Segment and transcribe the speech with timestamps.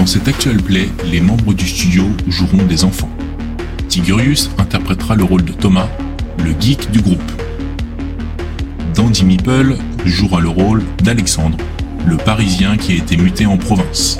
[0.00, 3.10] Dans cet actual play, les membres du studio joueront des enfants.
[3.86, 5.90] Tigurius interprétera le rôle de Thomas,
[6.42, 7.30] le geek du groupe.
[8.94, 9.76] Dandy Meeple
[10.06, 11.58] jouera le rôle d'Alexandre,
[12.06, 14.16] le Parisien qui a été muté en province.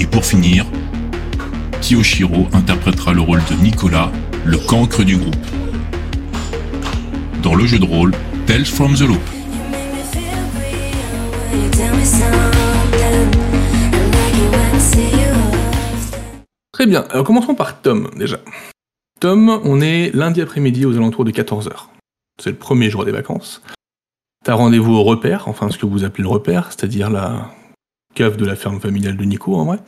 [0.00, 0.66] Et pour finir,
[1.80, 4.10] Kiyoshiro interprétera le rôle de Nicolas,
[4.44, 5.36] le cancre du groupe.
[7.44, 8.10] Dans le jeu de rôle
[8.48, 9.33] Tales from the Loop.
[16.74, 18.40] Très bien, alors commençons par Tom déjà.
[19.20, 21.86] Tom, on est lundi après-midi aux alentours de 14h.
[22.42, 23.62] C'est le premier jour des vacances.
[24.44, 27.52] T'as rendez-vous au repère, enfin ce que vous appelez le repère, c'est-à-dire la
[28.16, 29.78] cave de la ferme familiale de Nico en vrai.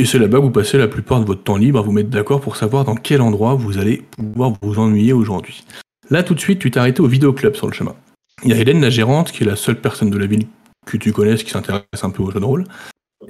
[0.00, 2.10] Et c'est là-bas que vous passez la plupart de votre temps libre à vous mettre
[2.10, 5.64] d'accord pour savoir dans quel endroit vous allez pouvoir vous ennuyer aujourd'hui.
[6.10, 7.94] Là tout de suite, tu t'es arrêté au vidéoclub sur le chemin.
[8.42, 10.48] Il y a Hélène, la gérante, qui est la seule personne de la ville
[10.86, 12.64] que tu connaisses qui s'intéresse un peu au jeu de rôle.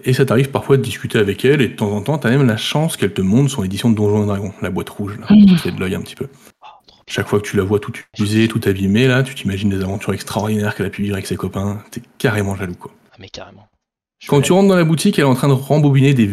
[0.04, 2.46] Et ça t'arrive parfois de discuter avec elle, et de temps en temps, t'as même
[2.46, 5.26] la chance qu'elle te montre son édition de Donjons et Dragons, la boîte rouge, là,
[5.28, 6.28] qui fait de l'œil un petit peu.
[7.08, 10.14] Chaque fois que tu la vois tout usée, tout abîmée, là, tu t'imagines des aventures
[10.14, 12.92] extraordinaires qu'elle a pu vivre avec ses copains, t'es carrément jaloux, quoi.
[13.12, 13.68] Ah, mais carrément.
[14.18, 16.30] Je Quand tu rentres dans la boutique, elle est en train de rembobiner des,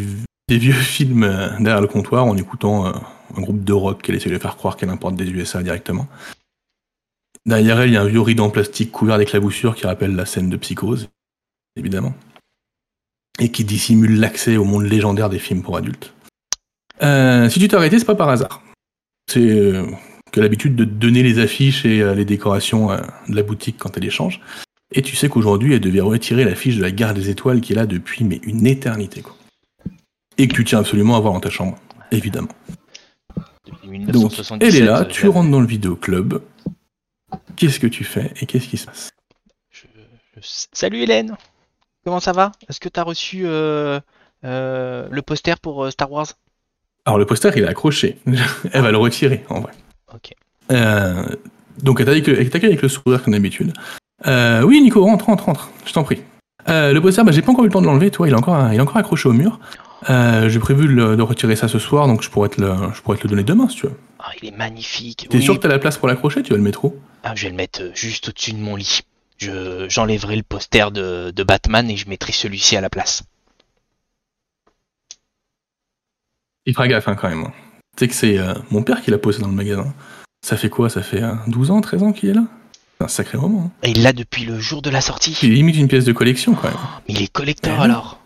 [0.47, 2.91] des vieux films euh, derrière le comptoir en écoutant euh,
[3.35, 6.07] un groupe de rock qu'elle essaie de faire croire qu'elle importe des USA directement.
[7.45, 10.25] Derrière elle, il y a un vieux rideau en plastique couvert d'éclaboussures qui rappelle la
[10.25, 11.09] scène de Psychose,
[11.75, 12.13] évidemment,
[13.39, 16.13] et qui dissimule l'accès au monde légendaire des films pour adultes.
[17.01, 18.61] Euh, si tu t'es arrêté, c'est pas par hasard.
[19.31, 19.85] C'est euh,
[20.31, 23.77] que l'habitude de te donner les affiches et euh, les décorations euh, de la boutique
[23.77, 24.41] quand elle échange.
[24.91, 27.75] Et tu sais qu'aujourd'hui, elle devait retirer l'affiche de la gare des étoiles qui est
[27.75, 29.21] là depuis mais une éternité.
[29.21, 29.35] Quoi.
[30.37, 31.77] Et que tu tiens absolument à voir dans ta chambre,
[32.11, 32.47] évidemment.
[33.65, 36.41] Depuis Donc, 1977, elle est là, tu rentres dans le vidéoclub.
[37.55, 39.11] Qu'est-ce que tu fais et qu'est-ce qui se passe?
[39.69, 39.85] Je-
[40.37, 40.41] je-
[40.73, 41.37] Salut Hélène
[42.09, 42.53] Comment ça va?
[42.67, 43.99] Est-ce que t'as reçu euh,
[44.43, 46.25] euh, le poster pour euh, Star Wars?
[47.05, 48.17] Alors, le poster, il est accroché.
[48.73, 49.73] elle va le retirer, en vrai.
[50.11, 50.33] Ok.
[50.71, 51.23] Euh,
[51.83, 52.07] donc, elle
[52.49, 53.73] t'accueille avec le sourire comme d'habitude.
[54.25, 55.69] Oui, Nico, rentre, rentre, rentre.
[55.85, 56.23] Je t'en prie.
[56.65, 58.73] Le poster, bah, j'ai pas encore eu le temps de l'enlever, toi, il est encore,
[58.73, 59.59] il est encore accroché au mur.
[60.07, 63.03] J'ai prévu de, le- de retirer ça ce soir, donc je pourrais, te le, je
[63.03, 63.93] pourrais te le donner demain si tu veux.
[64.17, 65.27] Ah, il est magnifique.
[65.29, 66.95] T'es Oui, sûr que t'as la place pour l'accrocher Tu vas le mettre où?
[67.21, 69.01] Ah, je vais le mettre juste au-dessus de mon lit.
[69.39, 73.23] Je, j'enlèverai le poster de, de Batman et je mettrai celui-ci à la place.
[76.65, 77.45] Il fera gaffe hein, quand même.
[77.45, 77.53] hein.
[77.97, 79.93] Tu sais que c'est euh, mon père qui l'a posé dans le magasin.
[80.41, 80.89] Ça fait quoi?
[80.89, 82.43] Ça fait euh, 12 ans, 13 ans qu'il est là?
[82.97, 83.65] C'est un sacré moment.
[83.67, 83.71] hein.
[83.83, 85.37] Et il l'a depuis le jour de la sortie.
[85.41, 86.77] Il est limite une pièce de collection quand même.
[87.07, 87.83] Mais il est collector Eh oui.
[87.85, 88.19] alors.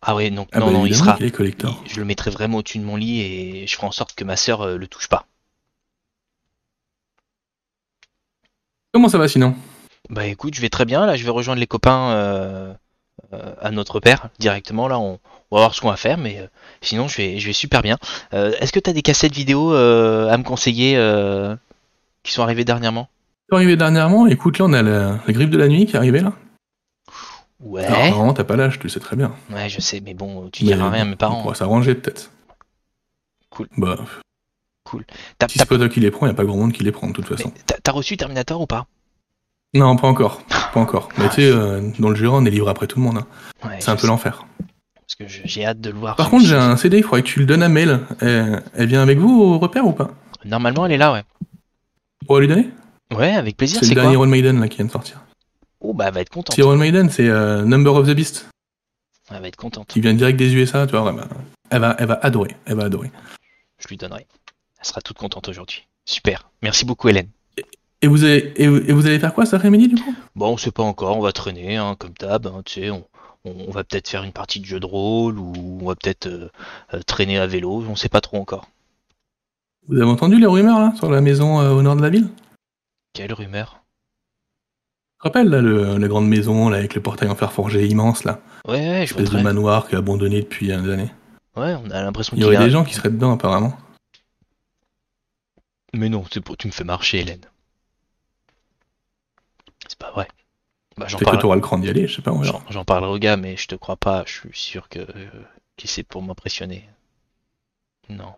[0.00, 1.16] Ah ouais, donc Ah non, bah, non, il sera.
[1.20, 1.82] est collector.
[1.88, 4.36] Je le mettrai vraiment au-dessus de mon lit et je ferai en sorte que ma
[4.36, 5.26] sœur euh, le touche pas.
[8.96, 9.54] Comment ça va sinon?
[10.08, 11.04] Bah écoute, je vais très bien.
[11.04, 12.72] Là, je vais rejoindre les copains euh,
[13.34, 14.88] euh, à notre père directement.
[14.88, 15.18] Là, on,
[15.50, 16.46] on va voir ce qu'on va faire, mais euh,
[16.80, 17.98] sinon, je vais, je vais super bien.
[18.32, 20.94] Est-ce que tu as des cassettes vidéo à me conseiller
[22.22, 23.10] qui sont arrivées dernièrement?
[23.50, 25.98] T'es arrivé dernièrement, écoute, là on a la, la grippe de la nuit qui est
[25.98, 26.32] arrivée là.
[27.60, 27.84] Ouais.
[27.84, 29.34] Alors, normalement, t'as pas l'âge, tu le sais très bien.
[29.50, 31.42] Ouais, je sais, mais bon, tu Mais diras rien à mes On parents.
[31.42, 32.30] pourra s'arranger peut-être.
[33.50, 33.68] Cool.
[33.76, 33.98] Bah,
[35.38, 35.58] T'as si
[35.90, 37.52] qui les prends, y a pas grand monde qui les prend de toute façon.
[37.82, 38.86] t'as- reçu Terminator ou pas?
[39.74, 40.42] Non, pas encore.
[40.72, 41.08] Pas encore.
[41.18, 43.18] Mais tu sais, euh, dans le Jura, on est livré après tout le monde.
[43.18, 43.26] hein.
[43.66, 44.46] Ouais, C'est un peu l'enfer.
[44.94, 46.16] Parce que j'ai hâte de le voir.
[46.16, 48.00] Par contre, j'ai un CD, il faudrait que tu le donnes à Mel.
[48.20, 50.10] Elle, elle vient avec vous au repère ou pas?
[50.44, 51.22] Normalement, elle est là, ouais.
[52.20, 52.70] Tu pourrais lui donner?
[53.14, 53.78] Ouais, avec plaisir.
[53.80, 55.20] C'est C'est le dernier Iron Maiden là qui vient de sortir.
[55.80, 56.56] Oh, bah, elle va être contente.
[56.56, 58.48] C'est Iron Maiden, c'est euh, Number of the Beast,
[59.30, 59.86] Elle va être contente.
[59.88, 61.04] qui vient direct des USA, tu vois.
[61.04, 61.28] ouais, bah,
[61.70, 63.12] elle, va, elle va adorer, elle va adorer.
[63.78, 64.26] Je lui donnerai.
[64.86, 65.84] Sera toute contente aujourd'hui.
[66.04, 66.48] Super.
[66.62, 67.28] Merci beaucoup, Hélène.
[68.02, 70.14] Et vous, allez, et, vous- allez faire quoi cet après-midi du coup?
[70.36, 73.04] Bon, on sait pas encore, on va traîner, hein, comme d'hab, hein, tu sais, on,
[73.72, 76.48] va peut-être faire une partie de jeu de rôle, ou on va peut-être euh,
[76.94, 78.68] euh, traîner à vélo, on sait pas trop encore.
[79.88, 82.28] Vous avez entendu les rumeurs là sur la maison euh, au nord de la ville?
[83.12, 83.80] Quelle rumeur?
[85.14, 87.88] Tu te rappelles là, le- la grande maison là, avec le portail en fer forgé
[87.88, 88.40] immense là?
[88.68, 89.42] Ouais, ouais, je vois Espèce de très...
[89.42, 91.10] manoir qui est abandonné depuis des années.
[91.56, 92.64] Ouais, on a l'impression Il y qu'il aurait a...
[92.64, 93.76] des gens qui seraient dedans apparemment.
[95.96, 96.56] Mais non, c'est pour...
[96.56, 97.40] tu me fais marcher, Hélène.
[99.88, 100.28] C'est pas vrai.
[100.96, 101.54] Bah, j'en que parle...
[101.54, 102.32] le cran d'y aller, je sais pas.
[102.70, 105.28] j'en- parlerai au gars, mais je te crois pas, je suis sûr que, euh,
[105.76, 106.88] que c'est pour m'impressionner.
[108.08, 108.34] Non.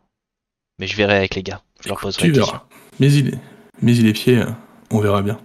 [0.78, 2.64] Mais je verrai avec les gars, je leur poserai Tu verras.
[2.98, 3.38] Mais il est,
[3.80, 4.50] mais il est pieds, euh,
[4.90, 5.38] on verra bien.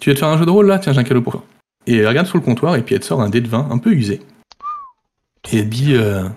[0.00, 0.78] Tu vas te faire un jeu de rôle là?
[0.78, 1.44] Tiens, j'ai un cadeau pour toi.
[1.86, 3.66] Et elle regarde sur le comptoir et puis elle te sort un dé de vin
[3.70, 4.20] un peu usé.
[5.50, 6.28] Et elle dit euh,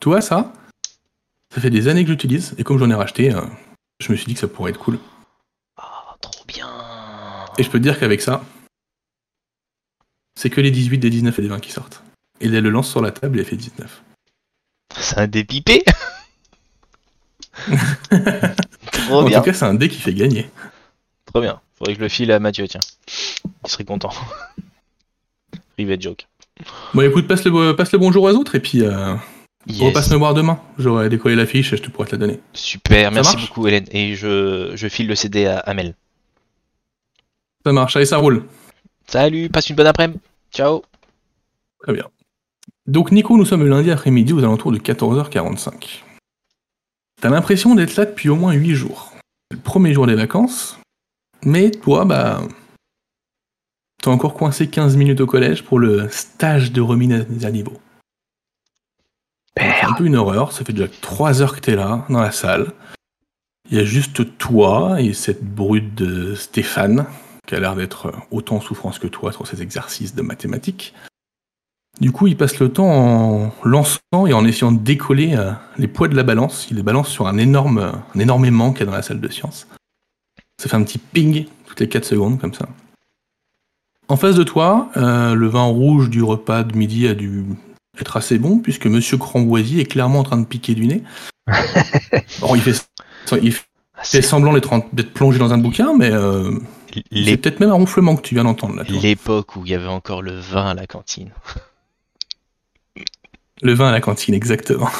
[0.00, 0.52] Toi, ça
[1.52, 3.40] Ça fait des années que j'utilise et comme j'en ai racheté, euh,
[4.02, 4.98] je me suis dit que ça pourrait être cool.
[5.76, 6.68] Ah, trop bien
[7.58, 8.44] Et je peux te dire qu'avec ça,
[10.34, 12.02] c'est que les 18, des 19 et des 20 qui sortent.
[12.40, 14.02] Et elle le lance sur la table et elle fait 19.
[14.98, 15.84] C'est un dépipé
[18.92, 20.50] Trop en bien, tout cas, c'est un dé qui fait gagner.
[21.26, 21.60] trop bien.
[21.76, 22.80] Faudrait que je le file à Mathieu, tiens.
[23.64, 24.12] Il serait content.
[25.78, 26.26] Rivet joke.
[26.94, 29.14] Bon, écoute, passe le, passe le bonjour aux autres et puis euh,
[29.66, 29.80] Yes.
[29.80, 30.60] repasse me voir demain.
[30.78, 32.40] J'aurai décollé la fiche et je te pourrai te la donner.
[32.52, 33.86] Super, merci beaucoup Hélène.
[33.92, 35.94] Et je, je file le CD à Amel.
[37.64, 38.44] Ça marche, allez, ça roule.
[39.06, 40.18] Salut, passe une bonne après-midi.
[40.52, 40.82] Ciao.
[41.80, 42.08] Très bien.
[42.86, 46.02] Donc, Nico, nous sommes le lundi après-midi aux alentours de 14h45.
[47.20, 49.12] T'as l'impression d'être là depuis au moins 8 jours.
[49.50, 50.78] C'est le premier jour des vacances,
[51.44, 52.42] mais toi, bah.
[54.02, 57.80] T'es encore coincé 15 minutes au collège pour le stage de remise à niveau.
[59.92, 62.72] Un peu une horreur, ça fait déjà 3 heures que t'es là, dans la salle.
[63.70, 67.04] Il y a juste toi et cette brute de Stéphane,
[67.46, 70.94] qui a l'air d'être autant en souffrance que toi sur ses exercices de mathématiques.
[72.00, 75.88] Du coup, il passe le temps en lançant et en essayant de décoller euh, les
[75.88, 76.68] poids de la balance.
[76.70, 79.20] Il les balance sur un énorme, un énorme aimant qu'il y a dans la salle
[79.20, 79.66] de sciences.
[80.58, 82.66] Ça fait un petit ping toutes les 4 secondes, comme ça.
[84.08, 87.44] En face de toi, euh, le vin rouge du repas de midi a dû
[88.00, 91.02] être assez bon, puisque Monsieur Cramboisier est clairement en train de piquer du nez.
[92.40, 92.72] Bon, il fait,
[93.42, 93.62] il fait
[93.96, 96.52] Ah, semblant d'être plongé dans un bouquin, mais euh,
[97.12, 98.82] c'est peut-être même un ronflement que tu viens d'entendre là.
[98.88, 101.30] l'époque où il y avait encore le vin à la cantine.
[103.62, 104.90] Le vin à la cantine, exactement.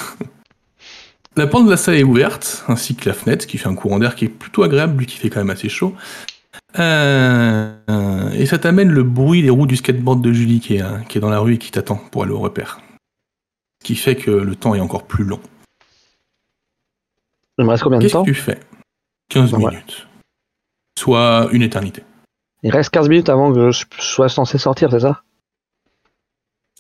[1.37, 3.75] La porte de la salle est ouverte, ainsi que la fenêtre, ce qui fait un
[3.75, 5.95] courant d'air qui est plutôt agréable, lui qui fait quand même assez chaud.
[6.79, 10.99] Euh, et ça t'amène le bruit des roues du skateboard de Julie qui est, euh,
[11.09, 12.81] qui est dans la rue et qui t'attend pour aller au repère.
[13.83, 15.41] Ce qui fait que le temps est encore plus long.
[17.59, 18.59] Il me reste combien de Qu'est-ce que temps tu fais?
[19.29, 19.79] 15 Ben voilà.
[19.79, 20.07] minutes.
[20.99, 22.03] Soit une éternité.
[22.63, 25.23] Il reste 15 minutes avant que je sois censé sortir, c'est ça?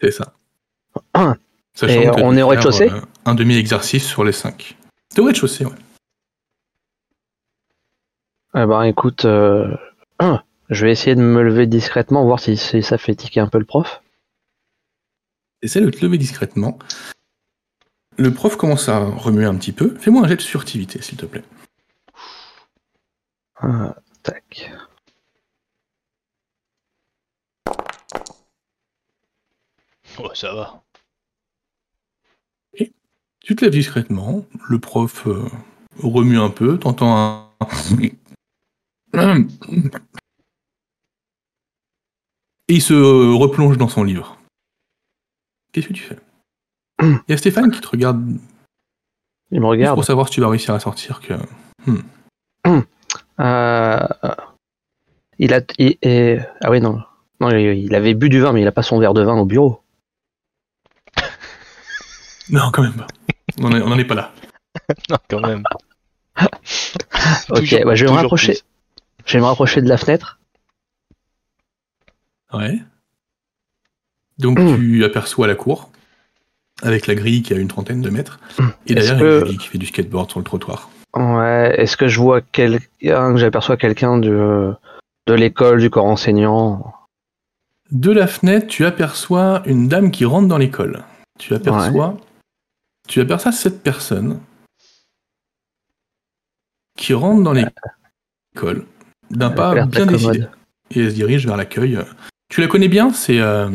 [0.01, 0.33] C'est ça.
[1.75, 2.91] Sachant Et que on est au rez-de-chaussée?
[2.91, 4.77] euh, Un demi-exercice sur les 5.
[5.15, 5.73] T'es au rez-de-chaussée, ouais.
[8.55, 9.75] Eh ben écoute, euh,
[10.69, 13.59] je vais essayer de me lever discrètement, voir si, si ça fait tiquer un peu
[13.59, 14.03] le prof.
[15.63, 16.79] Essaie de te lever discrètement.
[18.19, 19.97] Le prof commence à remuer un petit peu.
[19.97, 21.45] Fais-moi un jet de furtivité, s'il te plaît.
[23.57, 24.71] Ah, tac.
[30.19, 30.83] Oh, ça va.
[33.41, 34.45] Tu te lèves discrètement.
[34.69, 35.49] Le prof euh,
[36.03, 36.79] remue un peu.
[36.79, 37.49] T'entends un.
[42.69, 42.95] Et il se
[43.35, 44.39] replonge dans son livre.
[45.73, 46.19] Qu'est-ce que tu fais?
[47.03, 48.21] Il y a Stéphane qui te regarde
[49.51, 49.97] Il me juste regarde.
[49.97, 51.21] pour savoir si tu vas réussir à sortir.
[51.21, 51.35] Que...
[53.41, 54.07] Euh,
[55.39, 55.61] il a.
[55.79, 57.03] il- et- ah oui, non.
[57.41, 59.45] Non, il, avait bu du vin, mais il a pas son verre de vin au
[59.47, 59.83] bureau.
[62.51, 63.07] Non, quand même pas.
[63.61, 64.33] On n'en est pas là.
[65.11, 65.63] Non, quand même.
[67.51, 68.59] Ok, Toujours- bah, je vais me rapprocher.
[69.27, 70.39] Je vais me rapprocher de la fenêtre.
[72.53, 72.81] Ouais.
[74.39, 74.77] Donc Mm.
[74.77, 75.91] tu aperçois la cour,
[76.83, 78.41] avec la grille qui a une trentaine de mètres,
[78.87, 80.91] et Est-ce derrière il y a que- Julie qui fait du skateboard sur le trottoir.
[81.15, 84.75] Ouais, est-ce que je vois quelqu'un, que j'aperçois quelqu'un de,
[85.27, 86.93] de l'école, du corps enseignant?
[87.91, 91.05] De la fenêtre, tu aperçois une dame qui rentre dans l'école.
[91.39, 92.17] Tu aperçois,
[93.07, 94.41] tu aperçois cette personne
[96.97, 98.87] qui rentre dans l'école
[99.33, 100.45] d'un pas bien décidé.
[100.95, 101.99] Et elle se dirige vers l'accueil.
[102.49, 103.71] Tu la connais bien, c'est euh,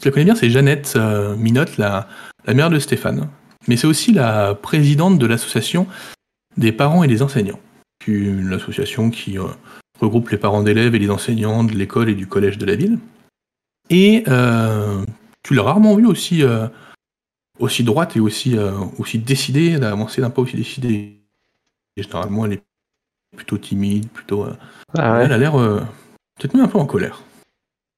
[0.00, 2.06] tu la connais bien, c'est Jeannette euh, Minotte, la,
[2.44, 3.28] la mère de Stéphane.
[3.66, 5.86] Mais c'est aussi la présidente de l'association
[6.56, 7.60] des parents et des enseignants.
[8.06, 9.44] Une association qui euh,
[10.00, 12.98] regroupe les parents d'élèves et les enseignants de l'école et du collège de la ville.
[13.90, 15.04] Et euh,
[15.42, 16.42] tu l'as rarement vue aussi,
[17.58, 18.56] aussi droite et aussi,
[18.98, 21.20] aussi décidée, d'avancer d'un pas aussi décidé.
[21.96, 22.62] Et généralement, elle est
[23.36, 24.44] plutôt timide, plutôt.
[24.44, 24.54] euh,
[24.98, 25.24] Ah ouais.
[25.24, 25.80] elle a l'air euh,
[26.38, 27.22] peut-être même un peu en colère.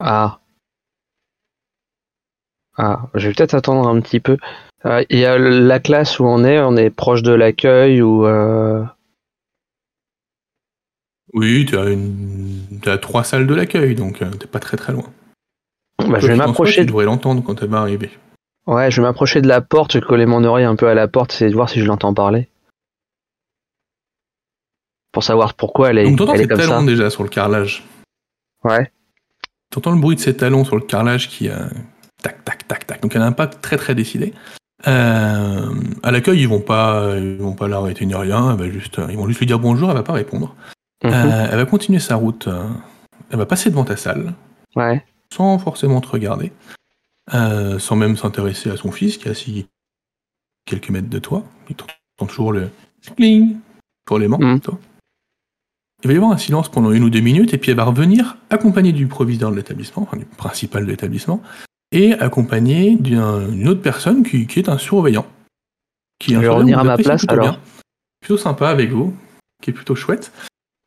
[0.00, 0.40] Ah.
[2.76, 4.36] Ah, je vais peut-être attendre un petit peu.
[4.86, 8.24] Euh, Il y a la classe où on est, on est proche de l'accueil ou
[8.26, 8.84] euh...
[11.34, 12.80] Oui, tu as, une...
[12.86, 15.04] as trois salles de l'accueil, donc t'es pas très très loin.
[15.98, 16.76] bah, je vais m'approcher.
[16.76, 18.10] Tu de- devrais l'entendre quand elle va arriver.
[18.66, 20.94] Ouais, je vais m'approcher de la porte, je vais coller mon oreille un peu à
[20.94, 22.48] la porte, essayer de voir si je l'entends parler.
[25.18, 26.86] Pour savoir pourquoi elle est, Donc elle est ses comme talons ça.
[26.86, 27.82] déjà sur le carrelage.
[28.62, 28.88] Ouais.
[29.68, 31.66] T'entends le bruit de ses talons sur le carrelage qui euh,
[32.22, 33.02] tac tac tac tac.
[33.02, 34.32] Donc elle a un pas très très décidé.
[34.86, 38.52] Euh, à l'accueil, ils vont pas, ils vont pas l'arrêter ni rien.
[38.52, 39.88] Elle va juste, ils vont juste lui dire bonjour.
[39.90, 40.54] Elle va pas répondre.
[41.02, 41.10] Mhm.
[41.12, 42.46] Euh, elle va continuer sa route.
[42.46, 42.68] euh,
[43.32, 44.34] elle va passer devant ta salle
[44.76, 45.04] Ouais.
[45.34, 46.52] sans forcément te regarder.
[47.34, 49.66] euh, sans même s'intéresser à son fils qui est assis
[50.64, 51.42] quelques mètres de toi.
[51.68, 52.70] Il entend toujours le
[53.16, 53.56] cling
[54.06, 54.38] pour les mains.
[54.38, 54.60] Mhm.
[54.60, 54.78] toi.
[56.04, 57.84] Il va y avoir un silence pendant une ou deux minutes et puis elle va
[57.84, 61.42] revenir accompagnée du proviseur de l'établissement, enfin du principal de l'établissement,
[61.90, 65.26] et accompagnée d'un- d'une autre personne qui, qui est un surveillant.
[66.20, 67.50] Qui est Je vais revenir à ma place, plutôt alors.
[67.50, 67.60] bien.
[68.20, 69.14] Plutôt sympa avec vous,
[69.62, 70.30] qui est plutôt chouette.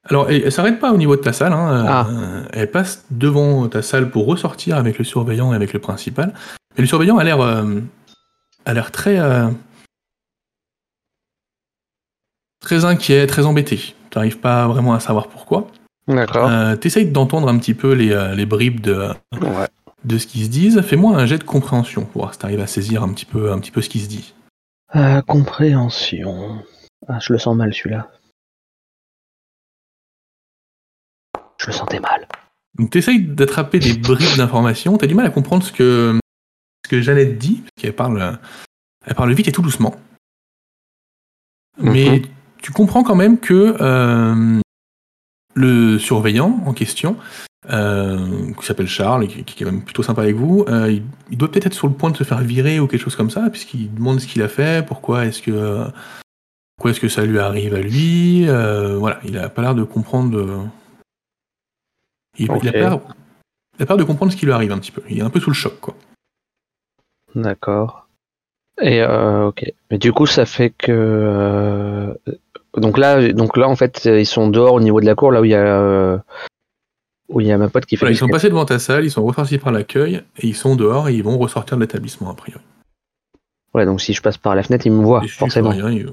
[0.07, 1.53] Alors, elle, elle s'arrête pas au niveau de ta salle.
[1.53, 2.07] hein, Ah.
[2.09, 6.33] euh, elle passe devant ta salle pour ressortir avec le surveillant et avec le principal.
[6.77, 7.81] Mais le surveillant a l'air, euh,
[8.65, 9.47] a l'air très, euh,
[12.61, 13.93] très inquiet, très embêté.
[14.11, 15.67] Tu n'arrives pas vraiment à savoir pourquoi.
[16.07, 16.47] D'accord.
[16.49, 19.67] Euh, T'essayes d'entendre un petit peu les, euh, les bribes de, Ouais.
[20.03, 20.81] de ce qu'ils se disent.
[20.81, 23.59] Fais-moi un jet de compréhension pour voir si t'arrives à saisir un petit peu, un
[23.59, 24.33] petit peu ce qui se dit.
[24.95, 26.61] Euh, compréhension.
[27.07, 28.09] Ah, je le sens mal celui-là.
[31.57, 32.27] Je le sentais mal.
[32.77, 34.97] Donc t'essayes d'attraper des bribes d'informations.
[34.97, 36.19] T'as du mal à comprendre ce que,
[36.85, 38.39] ce que Jeannette dit, parce qu'elle parle,
[39.05, 39.95] elle parle vite et tout doucement.
[41.77, 42.25] Mais Mhm.
[42.61, 44.59] Tu comprends quand même que euh,
[45.55, 47.17] le surveillant en question,
[47.69, 51.03] euh, qui s'appelle Charles, qui, qui est quand même plutôt sympa avec vous, euh, il,
[51.29, 53.29] il doit peut-être être sur le point de se faire virer ou quelque chose comme
[53.29, 55.85] ça, puisqu'il demande ce qu'il a fait, pourquoi est-ce que
[56.77, 58.45] pourquoi est-ce que ça lui arrive à lui.
[58.45, 60.67] voilà, il a pas l'air de comprendre.
[62.37, 63.01] il, a peur,
[63.77, 65.03] il a peur de comprendre ce qui lui arrive un petit peu.
[65.09, 65.95] Il est un peu sous le choc, quoi.
[67.35, 68.00] D'accord.
[68.79, 69.65] Et euh, ok.
[69.89, 72.13] Mais du coup, ça fait que euh,
[72.77, 75.41] donc là, donc là, en fait, ils sont dehors au niveau de la cour, là
[75.41, 76.17] où il y a euh,
[77.29, 78.05] où il y a ma pote qui fait.
[78.05, 80.75] Voilà, ils sont passés devant ta salle, ils sont ressortis par l'accueil, et ils sont
[80.75, 82.63] dehors et ils vont ressortir de l'établissement, a priori.
[83.73, 85.69] Ouais, donc si je passe par la fenêtre, ils me voient Et si forcément.
[85.69, 86.11] rien, il-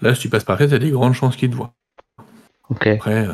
[0.00, 1.72] Là, si tu passes par là, t'as des grandes chances qu'ils te voient.
[2.68, 2.86] Ok.
[2.86, 3.32] Après, euh,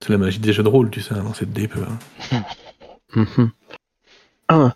[0.00, 1.80] c'est la magie des jeux de rôle, tu sais, dans cette dé peut.
[2.30, 2.42] hein.
[3.16, 3.50] Mhm.
[4.48, 4.74] Ah.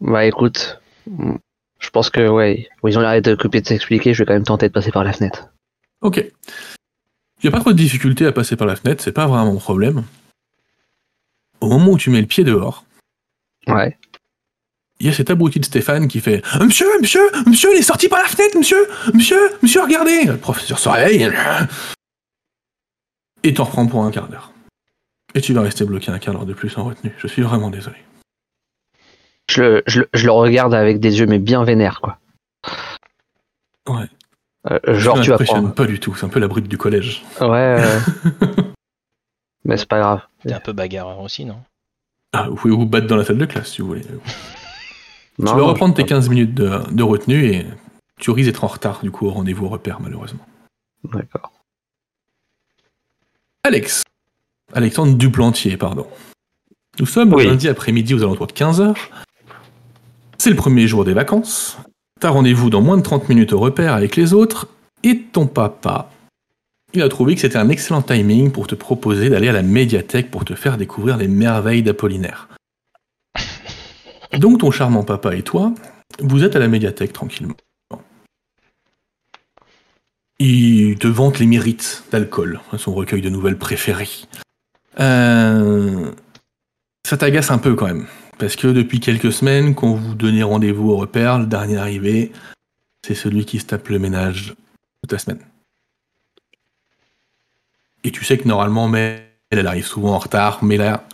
[0.00, 4.14] Bah écoute, je pense que ouais, ils ont l'air de couper de s'expliquer.
[4.14, 5.48] Je vais quand même tenter de passer par la fenêtre.
[6.00, 6.16] Ok.
[6.18, 9.52] Il n'y a pas trop de difficulté à passer par la fenêtre, c'est pas vraiment
[9.52, 10.04] un problème.
[11.60, 12.84] Au moment où tu mets le pied dehors,
[13.66, 13.98] Ouais.
[14.98, 18.08] il y a cet abruti de Stéphane qui fait Monsieur, monsieur, monsieur, il est sorti
[18.08, 21.30] par la fenêtre, monsieur, monsieur, monsieur, regardez Le professeur se réveille
[23.42, 24.52] et t'en reprends pour un quart d'heure.
[25.34, 27.14] Et tu vas rester bloqué un quart d'heure de plus en retenue.
[27.18, 27.96] Je suis vraiment désolé.
[29.50, 32.18] Je le, je, le- je le regarde avec des yeux mais bien vénères quoi.
[33.88, 34.06] Ouais.
[34.70, 35.74] Euh, genre Ça tu vas prendre.
[35.74, 37.24] pas du tout, c'est un peu la brute du collège.
[37.40, 37.48] Ouais.
[37.80, 38.00] euh,
[39.64, 40.20] mais c'est pas grave.
[40.42, 41.60] T'es un peu bagarreur aussi, non?
[42.32, 44.04] Ah, vous pouvez vous battre dans la salle de classe si vous voulez.
[45.38, 47.66] Non, tu vas reprendre tes 15 minutes de, de retenue et
[48.18, 50.44] tu risques d'être en retard du coup au rendez-vous au repère malheureusement.
[51.04, 51.50] D'accord.
[53.64, 54.02] Alex.
[54.74, 56.06] Alexandre Duplantier, pardon.
[56.98, 57.46] Nous sommes Oui.
[57.46, 58.94] lundi après-midi aux alentours de 15h.
[60.40, 61.76] C'est le premier jour des vacances.
[62.18, 64.68] T'as rendez-vous dans moins de 30 minutes au repère avec les autres.
[65.02, 66.10] Et ton papa,
[66.94, 70.30] il a trouvé que c'était un excellent timing pour te proposer d'aller à la médiathèque
[70.30, 72.48] pour te faire découvrir les merveilles d'Apollinaire.
[74.38, 75.74] Donc ton charmant papa et toi,
[76.20, 77.56] vous êtes à la médiathèque tranquillement.
[80.38, 84.08] Il te vante les mérites d'alcool, son recueil de nouvelles préférées.
[85.00, 86.10] Euh,
[87.06, 88.06] ça t'agace un peu quand même,
[88.40, 92.32] parce que depuis quelques semaines, qu'on vous donnait rendez-vous au repère, le dernier arrivé,
[93.06, 94.54] c'est celui qui se tape le ménage
[95.02, 95.40] toute la semaine.
[98.02, 101.06] Et tu sais que normalement, mais elle arrive souvent en retard, mais là,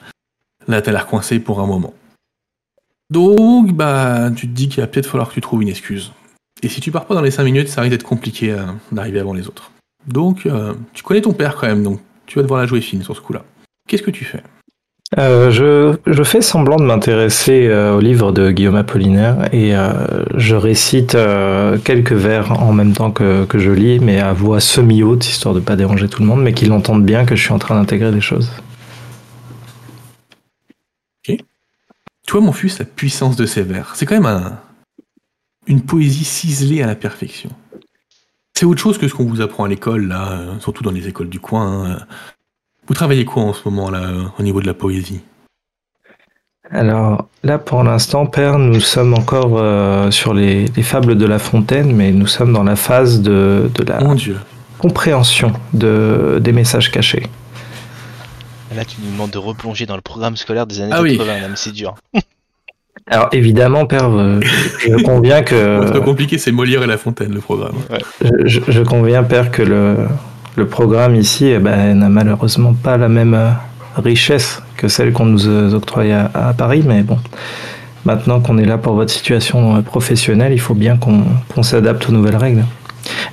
[0.69, 1.95] là t'as l'air coincé pour un moment.
[3.11, 6.13] Donc, bah, tu te dis qu'il va peut-être falloir que tu trouves une excuse.
[6.63, 9.19] Et si tu pars pas dans les 5 minutes, ça risque d'être compliqué euh, d'arriver
[9.19, 9.73] avant les autres.
[10.07, 13.03] Donc, euh, tu connais ton père quand même, donc tu vas devoir la jouer fine
[13.03, 13.45] sur ce coup-là.
[13.89, 14.43] Qu'est-ce que tu fais?
[15.19, 15.53] Euh,
[16.05, 21.17] je, fais semblant de m'intéresser euh, au livre de Guillaume Apollinaire et euh, je récite
[21.85, 25.77] quelques vers en même temps que, je lis, mais à voix semi-haute, histoire de pas
[25.77, 28.21] déranger tout le monde, mais qu'ils entendent bien que je suis en train d'intégrer des
[28.21, 28.51] choses.
[31.23, 33.95] Tu vois, mon fils, la puissance de ces vers.
[33.95, 34.59] C'est quand même un-
[35.69, 37.51] une poésie ciselée à la perfection.
[38.53, 41.29] C'est autre chose que ce qu'on vous apprend à l'école, là, surtout dans les écoles
[41.29, 41.91] du coin.
[41.93, 42.07] hein.
[42.89, 44.01] Vous travaillez quoi en ce moment, là,
[44.39, 45.21] au niveau de la poésie?
[46.71, 51.39] Alors là, pour l'instant, Père, nous sommes encore euh, sur les, les fables de La
[51.39, 54.37] Fontaine, mais nous sommes dans la phase de, de la Mon Dieu.
[54.79, 57.29] compréhension de, des messages cachés.
[58.75, 61.17] Là, tu nous demandes de replonger dans le programme scolaire des années Ah oui.
[61.17, 61.95] 80, là, mais c'est dur.
[63.09, 64.41] Alors évidemment, Père, euh,
[64.81, 65.83] je conviens que...
[65.95, 67.77] C'est compliqué, c'est Molière et La Fontaine, le programme.
[68.21, 70.09] Je, je- je conviens, Père, que le,
[70.57, 73.51] le programme ici eh ben, n'a malheureusement pas la même euh,
[73.97, 77.19] richesse que celle qu'on nous octroie à, à, Paris, mais bon,
[78.05, 82.37] maintenant qu'on est là pour votre situation professionnelle, il faut bien qu'on s'adapte aux nouvelles
[82.37, 82.65] règles.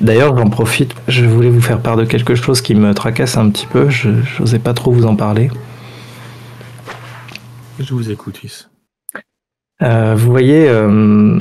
[0.01, 3.50] D'ailleurs, j'en profite, je voulais vous faire part de quelque chose qui me tracasse un
[3.50, 5.50] petit peu, je n'osais pas trop vous en parler.
[7.80, 8.39] Je vous écoute.
[9.82, 11.39] Euh, vous voyez, euh,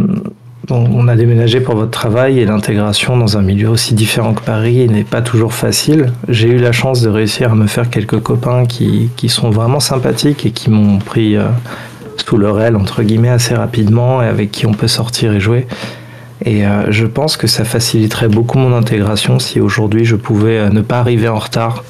[0.72, 4.88] on a déménagé pour votre travail et l'intégration dans un milieu aussi différent que Paris
[4.88, 6.12] n'est pas toujours facile.
[6.28, 9.80] J'ai eu la chance de réussir à me faire quelques copains qui, qui sont vraiment
[9.80, 11.48] sympathiques et qui m'ont pris euh,
[12.16, 15.66] sous leur aile, entre guillemets, assez rapidement et avec qui on peut sortir et jouer.
[16.44, 20.70] Et euh, je pense que ça faciliterait beaucoup mon intégration si aujourd'hui je pouvais euh,
[20.70, 21.84] ne pas arriver en retard.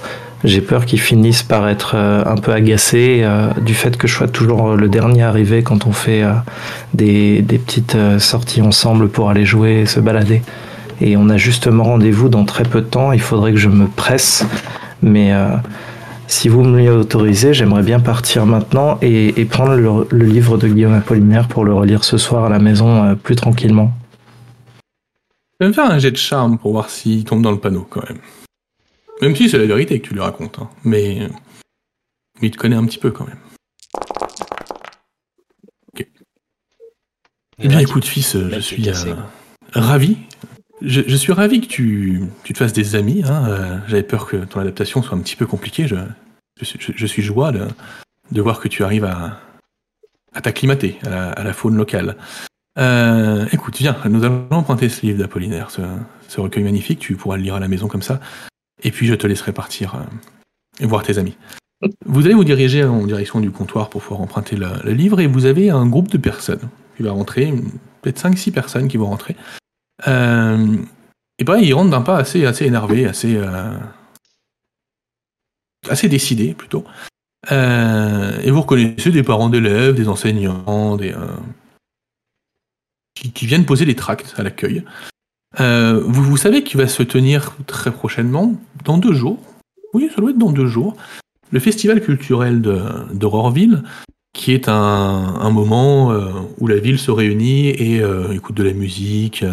[0.44, 3.24] J'ai peur qu'ils finissent par être euh, un peu agacés
[3.60, 6.24] du fait que je sois toujours le dernier arrivé quand on fait
[6.94, 10.42] des, petites sorties ensemble pour aller jouer et se balader.
[11.00, 13.12] Et on a justement rendez-vous dans très peu de temps.
[13.12, 14.44] Il faudrait que je me presse.
[15.02, 15.32] Mais
[16.26, 20.94] si vous me l'autorisez, j'aimerais bien partir maintenant et, prendre le, le, livre de Guillaume
[20.94, 23.92] Apollinaire pour le relire ce soir à la maison plus tranquillement.
[25.62, 27.86] Je vais me faire un jet de charme pour voir s'il tombe dans le panneau
[27.88, 28.18] quand même.
[29.22, 30.68] Même si c'est la vérité que tu lui racontes, hein.
[30.84, 31.28] mais...
[32.40, 33.38] mais il te connaît un petit peu quand même.
[35.94, 36.06] Ok.
[37.58, 39.14] Eh bien écoute fils, je suis euh,
[39.72, 40.18] ravi.
[40.80, 43.22] Je, suis ravi que tu, tu te fasses des amis.
[43.24, 43.46] Hein.
[43.48, 45.86] Euh, j'avais peur que ton adaptation soit un petit peu compliquée.
[45.86, 45.96] Je,
[46.60, 47.68] je, suis joie de,
[48.32, 49.38] de, voir que tu arrives à,
[50.34, 52.16] à t'acclimater à la, à la faune locale.
[52.78, 57.42] Euh, écoute, viens, nous allons emprunter ce livre d'Apollinaire, ce, recueil magnifique, tu pourras le
[57.42, 58.20] lire à la maison comme ça,
[58.82, 61.36] et puis je te laisserai partir euh, voir tes amis.
[62.06, 65.46] Vous allez vous diriger en direction du comptoir pour pouvoir emprunter le, livre, et vous
[65.46, 67.52] avez un groupe de personnes qui va rentrer,
[68.02, 69.36] peut-être 5-6 personnes qui vont rentrer.
[70.06, 70.76] Euh,
[71.38, 73.76] et pareil, ils rentrent d'un pas assez, assez énervé, assez, euh,
[75.88, 76.84] assez décidé plutôt.
[77.50, 81.14] Euh, et vous reconnaissez des parents d'élèves, des enseignants, des
[83.14, 84.84] qui, viennent poser des tracts à l'accueil.
[85.60, 89.38] Euh, vous, vous savez qu'il va se tenir très prochainement, dans deux jours.
[89.94, 90.96] Oui, ça doit être dans deux jours.
[91.50, 92.62] Le festival culturel
[93.12, 93.82] d'Auroreville,
[94.32, 98.72] qui est un, moment euh, où la ville se réunit et euh, écoute de la
[98.72, 99.44] musique,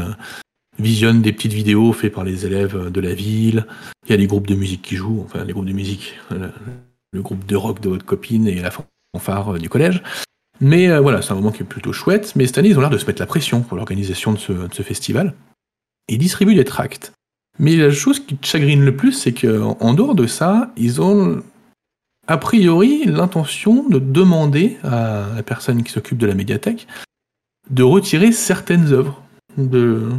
[0.80, 3.66] visionne des petites vidéos faites par les élèves de la ville.
[4.06, 7.22] Il y a des groupes de musique qui jouent, enfin les groupes de musique, le,
[7.22, 10.02] groupe de rock de votre copine et la fanfare du collège.
[10.62, 12.34] Mais voilà, c'est un moment qui est plutôt chouette.
[12.38, 14.74] Mais cette année, ils ont l'air de se mettre la pression pour l'organisation de de
[14.74, 15.34] ce, festival.
[16.10, 17.14] Ils distribuent des tracts.
[17.60, 21.44] Mais la chose qui te chagrine le plus, c'est qu'en dehors de ça, ils ont
[22.28, 26.88] a priori l'intention de demander à la personne qui s'occupe de la médiathèque
[27.70, 29.22] de retirer certaines œuvres
[29.58, 30.10] de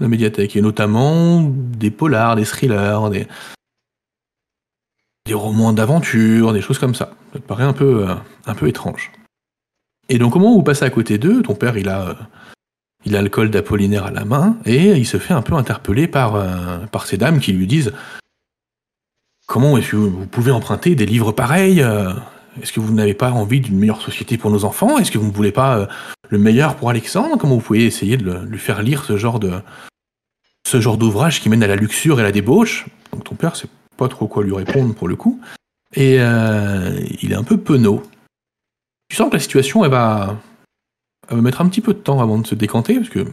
[0.00, 3.26] la médiathèque, et notamment des polars, des thrillers, des,
[5.32, 7.12] romans d'aventure, des choses comme ça.
[7.32, 8.14] Ça te paraît un peu, euh,
[8.46, 9.10] un peu étrange.
[10.08, 12.16] Et donc au moment où vous passez à côté d'eux, ton père il a,
[13.06, 16.08] il a le col d'Apollinaire à la main, et il se fait un peu interpeller
[16.08, 17.92] par, euh, ces dames qui lui disent
[19.46, 22.12] Comment est-ce que vous pouvez emprunter des livres pareils euh
[22.60, 25.28] Est-ce que vous n'avez pas envie d'une meilleure société pour nos enfants Est-ce que vous
[25.28, 25.86] ne voulez pas euh,
[26.28, 29.38] le meilleur pour Alexandre Comment vous pouvez essayer de lui faire lire ce genre
[30.98, 32.86] d'ouvrage qui mène à la luxure et à la débauche?
[33.12, 35.40] Donc ton père sait pas trop quoi lui répondre pour le coup.
[35.94, 38.02] Et il est un peu penaud.
[39.08, 40.36] Tu sens que la situation, elle va,
[41.34, 43.26] va mettre un petit peu de temps avant de se décanter, parce que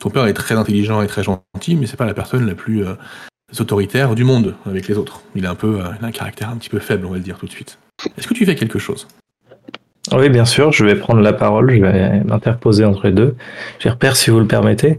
[0.00, 2.86] ton père est très intelligent et très gentil, mais c'est pas la personne la plus
[2.86, 2.94] euh,
[3.58, 5.22] autoritaire du monde avec les autres.
[5.34, 7.16] Il a un peu, euh, il a un caractère un petit peu faible, on va
[7.16, 7.78] le dire tout de suite.
[8.16, 9.06] Est-ce que tu fais quelque chose?
[10.12, 13.36] Oui, bien sûr, je vais prendre la parole, je vais m'interposer entre les deux.
[13.78, 14.98] Cher père, si vous le permettez.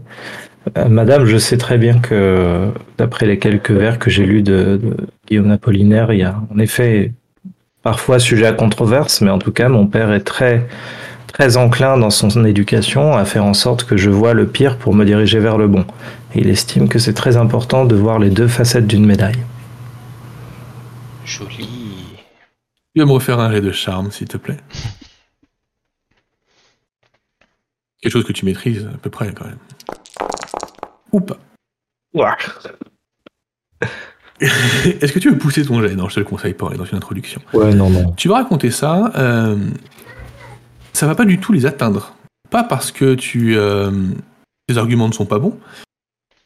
[0.78, 4.78] Euh, madame, je sais très bien que, d'après les quelques vers que j'ai lus de,
[4.80, 7.12] de Guillaume Apollinaire, il y a en effet
[7.82, 10.68] parfois sujet à controverse, mais en tout cas, mon père est très,
[11.32, 14.94] très enclin dans son éducation à faire en sorte que je vois le pire pour
[14.94, 15.86] me diriger vers le bon.
[16.34, 19.42] Et il estime que c'est très important de voir les deux facettes d'une médaille.
[21.24, 21.68] Joli.
[22.94, 24.58] Tu vas me refaire un jet de charme, s'il te plaît?
[28.02, 29.58] Quelque chose que tu maîtrises à peu près, quand même.
[31.12, 31.38] Ou pas.
[32.12, 32.36] Ouah.
[34.40, 35.94] Est-ce que tu veux pousser ton jet?
[35.94, 37.40] Non, je te le conseille pas, dans une introduction.
[37.54, 38.12] Ouais, non, non.
[38.12, 39.56] Tu vas raconter ça, euh,
[40.92, 42.14] ça va pas du tout les atteindre.
[42.50, 43.90] Pas parce que tu, euh,
[44.66, 45.58] tes arguments ne sont pas bons,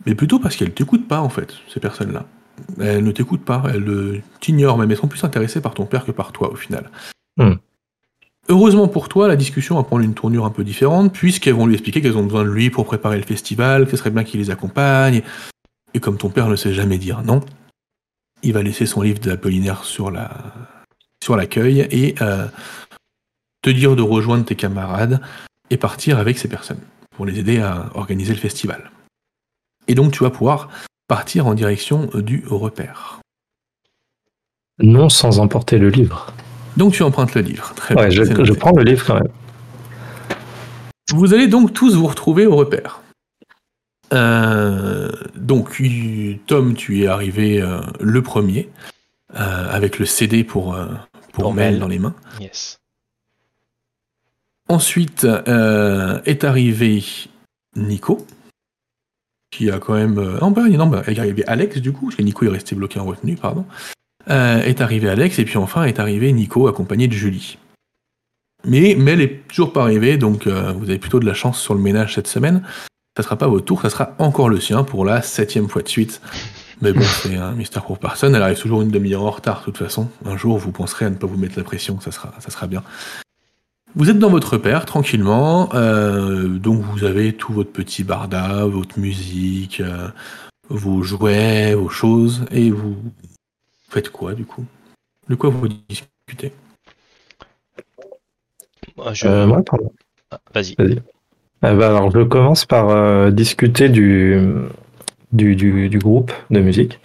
[0.04, 2.26] mais plutôt parce qu'elles t'écoutent pas, en fait, ces personnes-là.
[2.80, 6.12] Elles ne t'écoutent pas, elles t'ignorent même, elles sont plus intéressées par ton père que
[6.12, 6.90] par toi, au final.
[7.36, 7.54] Hmm.
[8.48, 11.74] Heureusement pour toi, la discussion va prendre une tournure un peu différente, puisqu'elles vont lui
[11.74, 14.40] expliquer qu'elles ont besoin de lui pour préparer le festival, que ce serait bien qu'il
[14.40, 15.22] les accompagne.
[15.94, 17.40] Et comme ton père ne sait jamais dire non,
[18.42, 20.30] il va laisser son livre d'Apollinaire sur la
[21.22, 22.46] sur l'accueil et euh,
[23.66, 25.20] te dire de rejoindre tes camarades
[25.70, 26.78] et partir avec ces personnes
[27.16, 28.92] pour les aider à organiser le festival.
[29.88, 30.68] Et donc tu vas pouvoir
[31.08, 33.18] partir en direction du repère.
[34.78, 36.32] Non sans emporter le livre.
[36.76, 37.72] Donc tu empruntes le livre.
[37.74, 39.32] Très Ouais, bien, je, prends le livre quand même.
[41.12, 43.00] Vous allez donc tous vous retrouver au repère.
[44.12, 45.82] Euh, donc,
[46.46, 48.68] Tom, tu es arrivé euh, le premier,
[49.34, 50.86] euh, avec le CD pour, euh,
[51.32, 51.80] pour, Pour Mel Mel.
[51.80, 52.14] dans les mains.
[52.40, 52.78] Yes.
[54.68, 57.04] Ensuite euh, est arrivé
[57.76, 58.26] Nico,
[59.50, 60.18] qui a quand même...
[60.18, 62.74] euh, non, bah, non, bah, est arrivé Alex, du coup, parce que Nico est resté
[62.74, 63.64] bloqué en retenue, pardon.
[64.28, 67.58] Euh, est arrivé Alex, et puis enfin est arrivé Nico, accompagné de Julie.
[68.64, 71.80] Mais Mel est toujours pas arrivé, donc vous avez plutôt de la chance sur le
[71.80, 72.66] ménage cette semaine.
[73.16, 75.88] Ça sera pas votre tour, ça sera encore le sien pour la septième fois de
[75.88, 76.20] suite.
[76.82, 78.34] Mais bon, c'est un mystère pour personne.
[78.34, 80.10] Elle arrive toujours une demi-heure en retard, de toute façon.
[80.24, 82.66] Un jour, vous penserez à ne pas vous mettre la pression, ça sera, ça sera
[82.66, 82.82] bien.
[83.96, 85.70] Vous êtes dans votre repère, tranquillement.
[85.74, 90.08] euh, donc, vous avez tout votre petit barda, votre musique, euh,
[90.68, 92.44] vos jouets, vos choses.
[92.50, 92.94] Et vous
[93.88, 94.66] faites quoi, du coup?
[95.30, 96.52] De quoi vous discutez?
[98.98, 99.26] Moi, je...
[99.26, 99.90] Euh, moi, pardon.
[100.30, 100.76] Ah, Vas-y.
[101.62, 104.38] Ah bah alors, je commence par euh, discuter du,
[105.36, 105.54] du,
[105.88, 106.98] du, groupe de musique.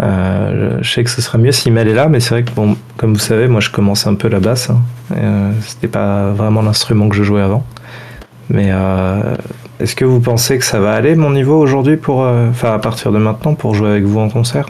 [0.00, 2.50] Euh, je, sais que ce serait mieux si Mel est là, mais c'est vrai que,
[2.52, 4.70] bon, comme vous savez, moi je commence un peu la basse.
[4.70, 4.80] hein.
[5.16, 7.64] Euh, C'était pas vraiment l'instrument que je jouais avant.
[8.50, 9.36] Mais euh,
[9.80, 12.78] est-ce que vous pensez que ça va aller mon niveau aujourd'hui pour, euh, enfin à
[12.78, 14.66] partir de maintenant pour jouer avec vous en concert?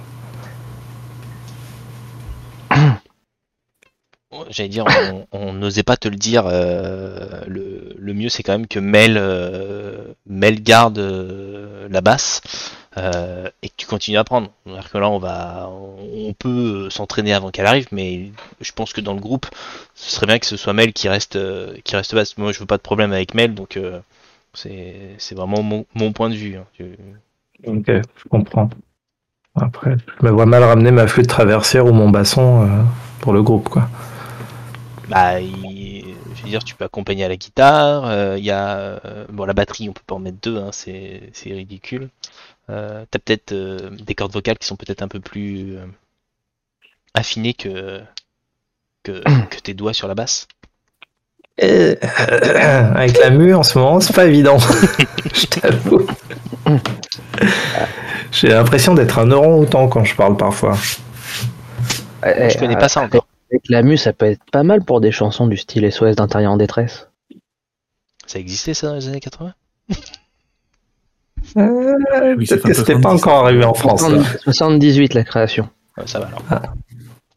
[4.50, 4.84] J'allais dire,
[5.32, 6.44] on- n'osait pas te le dire.
[6.48, 9.20] le, le mieux, c'est quand même que Mel,
[10.26, 10.98] Mel garde
[11.90, 12.40] la basse
[12.96, 14.50] euh, et que tu continues à apprendre.
[14.92, 18.30] Que là, on va, on peut s'entraîner avant qu'elle arrive, mais
[18.60, 19.46] je pense que dans le groupe,
[19.94, 22.38] ce serait bien que ce soit Mel qui reste, euh, qui reste basse.
[22.38, 24.00] Moi, je veux pas de problème avec Mel, donc euh,
[24.54, 26.56] c'est, vraiment mon, mon point de vue.
[26.56, 26.66] hein.
[27.66, 28.70] Ok, je comprends.
[29.56, 32.82] Après, je me vois mal ramener ma flûte traversière ou mon basson euh,
[33.20, 33.88] pour le groupe, quoi.
[35.08, 35.83] Bah, il-
[36.44, 38.06] veux dire, tu peux accompagner à la guitare.
[38.06, 40.70] euh, Il y a euh, bon la batterie, on peut pas en mettre deux, hein,
[40.72, 42.08] c'est c'est ridicule.
[42.70, 45.76] Euh, T'as peut-être des cordes vocales qui sont peut-être un peu plus
[47.14, 48.00] affinées que,
[49.02, 50.48] que que tes doigts sur la basse.
[51.58, 54.58] Et, avec la mue en ce moment, c'est pas évident.
[55.34, 56.06] je t'avoue.
[58.32, 60.76] J'ai l'impression d'être un orang-outan quand je parle parfois.
[62.24, 63.23] Je connais pas ça encore.
[63.54, 66.50] Avec la mue, ça peut être pas mal pour des chansons du style SOS d'intérieur
[66.50, 67.08] en détresse.
[68.26, 69.54] Ça existait ça dans les années 80
[71.56, 73.22] Euh, Oui, Peut-être que c'était pas 70.
[73.22, 74.08] encore arrivé en France.
[74.08, 74.24] là.
[74.42, 75.68] 78 la création.
[75.96, 76.42] Ouais, Ça va alors.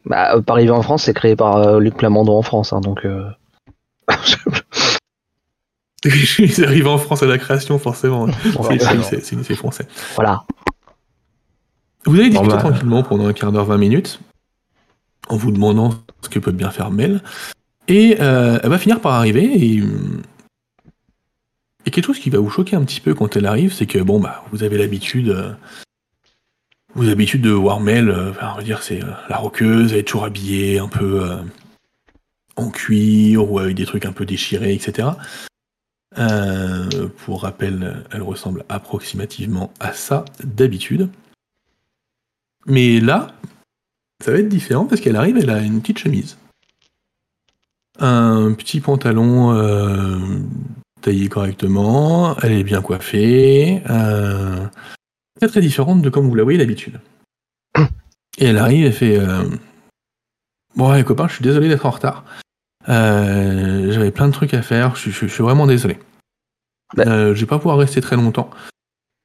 [0.06, 2.80] Bah, euh, pas arrivé en France, c'est créé par euh, Luc Plamondon en France, hein,
[2.80, 3.04] donc.
[3.04, 3.28] euh,
[6.04, 8.26] Ils arrivent en France à la création, forcément.
[8.42, 9.86] C'est- français.
[10.16, 10.44] voilà.
[12.06, 12.60] Vous allez discuter Bon, bah.
[12.60, 14.20] tranquillement pendant un quart d'heure, 20 minutes,
[15.28, 17.22] en vous demandant ce que peut bien faire Mel.
[17.88, 19.82] Et euh, elle va finir par arriver et.
[19.82, 20.22] hum,
[21.86, 23.98] Et quelque chose qui va vous choquer un petit peu quand elle arrive, c'est que
[23.98, 25.30] bon bah vous avez l'habitude.
[25.30, 25.52] euh,
[26.94, 29.92] vous avez l'habitude de voir Mel, euh, enfin, on va dire c'est euh, la roqueuse,
[29.92, 31.36] elle est toujours habillée un peu euh,
[32.56, 35.08] en cuir ou avec des trucs un peu déchirés, etc.
[36.18, 41.08] Euh, pour rappel, elle ressemble approximativement à ça d'habitude.
[42.66, 43.28] Mais là,
[44.24, 46.36] ça va être différent parce qu'elle arrive, elle a une petite chemise.
[48.00, 50.18] Un petit pantalon euh,
[51.00, 53.82] taillé correctement, elle est bien coiffée.
[53.90, 54.66] Euh,
[55.36, 57.00] très très différente de comme vous la voyez d'habitude.
[58.38, 59.44] Et elle arrive et fait euh,
[60.76, 62.24] Bon, les copains, je suis désolé d'être en retard.
[62.88, 65.98] Euh, J'avais plein de trucs à faire, je, je- je suis vraiment désolé.
[66.96, 67.02] Bah.
[67.06, 68.48] Euh, je vais pas pouvoir rester très longtemps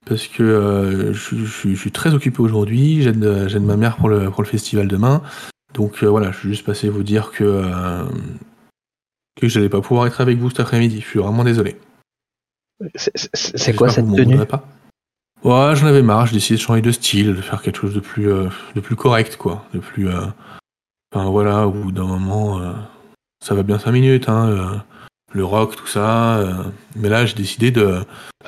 [0.06, 3.02] parce que euh, je, je- je suis très occupé aujourd'hui.
[3.02, 5.22] J'aide j'aide ma mère pour le, pour le festival demain.
[5.74, 8.04] Donc euh, voilà, je suis juste passé vous dire que, euh,
[9.40, 11.02] que j'allais pas pouvoir être avec vous cet après-midi.
[11.02, 11.78] Je suis vraiment désolé.
[12.96, 14.68] C'est- C'est c'est J'espère quoi cette vous tenue pas.
[15.44, 18.00] Ouais, j'en avais marre, j'ai décidé de changer de style, de faire quelque chose de
[18.00, 19.66] plus, euh, de plus correct, quoi.
[19.74, 20.08] De plus.
[20.10, 22.62] Enfin voilà, au bout d'un moment,
[23.44, 24.84] ça va bien 5 minutes, hein.
[25.34, 26.64] le rock, tout ça.
[26.96, 28.00] mais là, j'ai décidé de,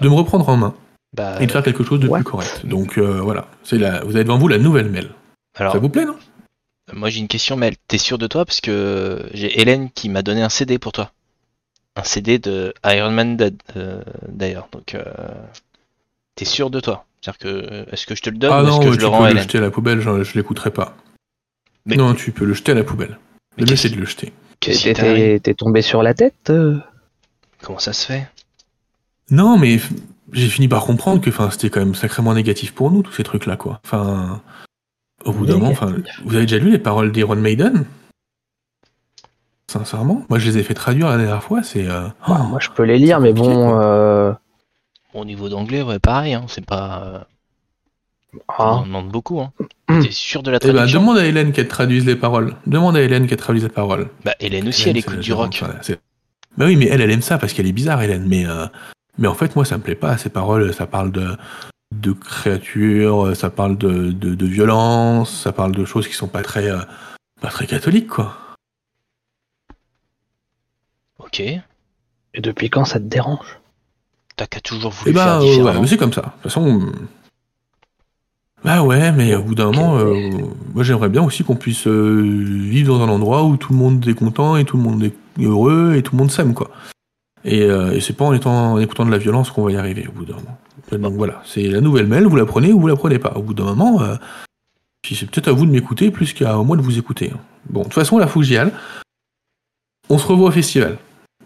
[0.01, 0.73] de me reprendre en main
[1.15, 2.19] Bah, et de faire quelque chose de ouais.
[2.19, 2.65] plus correct.
[2.65, 5.09] Donc euh, voilà, c'est la, vous avez devant vous la nouvelle mail.
[5.55, 6.15] alors, Ça vous plaît, non?
[6.93, 7.75] moi j'ai une question, Mel.
[7.87, 8.45] T'es sûr de toi?
[8.45, 11.11] Parce que j'ai Hélène qui m'a donné un CD pour toi.
[11.95, 14.67] Un CD de Iron Man Dead, euh, d'ailleurs.
[14.73, 15.03] Donc, euh,
[16.35, 17.05] t'es sûr de toi?
[17.21, 19.01] C'est-à-dire que, est-ce que je te le donne Ah ou est-ce non, que je tu
[19.01, 20.95] le rends le jeter à la poubelle, je, je l'écouterai pas.
[21.85, 23.17] Mais- Non, tu peux le jeter à la poubelle.
[23.57, 24.33] Mais Le mieux, c'est de le jeter.
[24.59, 26.51] qu'est-ce qui T'es t'es- t'es tombé sur la tête
[27.61, 28.27] Comment ça se fait?
[29.31, 29.79] Non, mais
[30.35, 33.23] j'ai fini par comprendre que enfin, c'était quand même sacrément négatif pour nous, tous ces
[33.23, 33.79] trucs-là, quoi.
[33.85, 34.41] Enfin,
[35.25, 35.73] au bout d'un moment,
[36.25, 37.85] vous avez déjà lu les paroles d'Iron Maiden?
[39.67, 41.87] Sincèrement, moi je les ai fait traduire la dernière fois, c'est.
[41.87, 43.69] euh, Bah, Moi, je peux les lire, mais bon.
[43.71, 43.83] quoi.
[43.83, 44.33] euh,
[45.13, 47.03] Au niveau d'anglais, ouais, pareil, hein, c'est pas.
[47.03, 47.19] euh,
[48.47, 49.51] ah, On demande beaucoup, hein.
[49.89, 50.01] Hmm.
[50.01, 50.99] T'es sûr de la Eh ben, traduction?
[51.01, 52.55] demande à Hélène qu'elle traduise les paroles.
[52.67, 54.09] Demande à Hélène qu'elle traduise les paroles.
[54.23, 55.63] Bah, Hélène aussi, elle écoute du rock.
[56.57, 58.25] Bah oui, mais elle, elle aime ça parce qu'elle est bizarre, Hélène.
[58.27, 58.65] Mais, euh,
[59.17, 60.17] mais en fait, moi, ça me plaît pas.
[60.17, 61.35] Ces paroles, ça parle de,
[61.93, 66.43] de créatures, ça parle de, de, de violence, ça parle de choses qui sont pas
[66.43, 66.79] très, euh,
[67.41, 68.37] pas très catholiques, quoi.
[71.19, 71.39] Ok.
[71.39, 71.61] Et
[72.41, 73.59] depuis quand ça te dérange?
[74.35, 76.21] T'as qu'à toujours voulu bah, faire ouais, mais c'est comme ça.
[76.21, 76.91] De toute façon.
[78.65, 80.29] Bah ouais, mais au bout d'un moment, euh,
[80.73, 84.05] moi j'aimerais bien aussi qu'on puisse euh, vivre dans un endroit où tout le monde
[84.07, 86.69] est content et tout le monde est heureux et tout le monde s'aime, quoi.
[87.45, 89.77] Et, euh, et c'est pas en, étant, en écoutant de la violence qu'on va y
[89.77, 90.57] arriver au bout d'un moment.
[90.91, 93.33] Donc voilà, c'est la nouvelle mail, vous la prenez ou vous la prenez pas.
[93.35, 94.15] Au bout d'un moment, euh,
[95.01, 97.31] puis c'est peut-être à vous de m'écouter plus qu'à moi de vous écouter.
[97.33, 97.39] hein.
[97.69, 98.71] Bon, de toute façon, la Fougiale,
[100.09, 100.97] on se revoit au festival.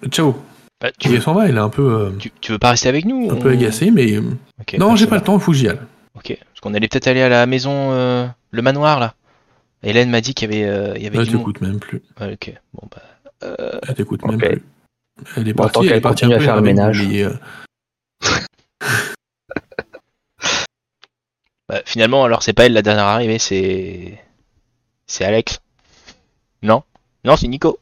[0.09, 0.35] Ciao.
[0.81, 2.87] Bah, tu, Il s'en va, il est un peu, euh, tu, tu veux pas rester
[2.87, 4.21] avec nous un On- peu agacé, mais euh,
[4.77, 5.79] non, bah, j'ai pas le temps, Fougial.
[6.15, 6.37] Ok.
[6.39, 9.13] Parce qu'on allait peut-être aller à la maison, euh, le manoir là.
[9.83, 11.39] Hélène m'a dit qu'il y avait, euh, il y avait Elle du monde.
[11.41, 12.01] t'écoute même plus.
[12.19, 12.53] Ouais, ok.
[12.73, 13.01] Bon bah.
[13.87, 14.61] Elle t'écoute même plus.
[15.35, 17.07] Elle est Bon, partie, tant elle est qu'elle partie continue un à faire le ménage.
[17.07, 17.33] mais, euh,
[21.69, 24.19] bah, finalement, alors c'est pas elle la dernière arrivée, c'est.
[25.07, 25.59] C'est Alex.
[26.61, 26.83] Non?
[27.25, 27.79] Non, c'est Nico.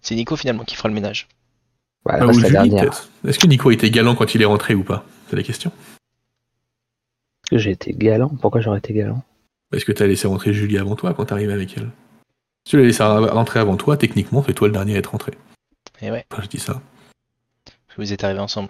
[0.00, 1.28] C'est Nico finalement qui fera le ménage.
[2.04, 2.74] Bah, ah, ou Julie.
[3.26, 5.04] Est-ce que Nico était galant quand il est rentré ou pas?
[5.30, 5.70] C'est la question.
[7.44, 8.28] Est-ce que j'ai été galant?
[8.40, 9.22] Pourquoi j'aurais été galant?
[9.72, 11.90] Est-ce que t'as laissé rentrer Julie avant toi quand t'arrives avec elle?
[12.66, 15.32] Si tu l'as laissé rentrer avant toi, techniquement, c'est toi le dernier à être rentré.
[16.02, 16.74] Et ouais, Enfin, je dis ça?
[17.64, 18.68] parce que vous êtes arrivés ensemble.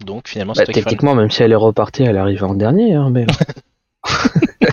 [0.00, 2.44] Donc finalement, c'est bah, toi qui feras Techniquement, même si elle est repartie, elle arrive
[2.44, 2.94] en dernier.
[2.94, 3.24] Hein, mais...
[3.24, 3.32] le...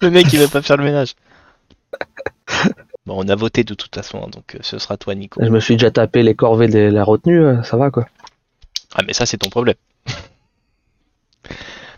[0.00, 1.14] le mec il veut pas faire le ménage.
[3.06, 5.44] Bon, on a voté de toute façon, hein, donc euh, ce sera toi, Nico.
[5.44, 8.06] je me suis déjà tapé les corvées de la retenue, euh, ça va quoi.
[8.94, 9.74] Ah, mais ça, c'est ton problème.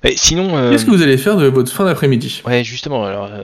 [0.06, 3.28] Mais sinon, euh, Qu'est-ce que vous allez faire de votre fin d'après-midi ouais, justement, alors,
[3.28, 3.42] euh,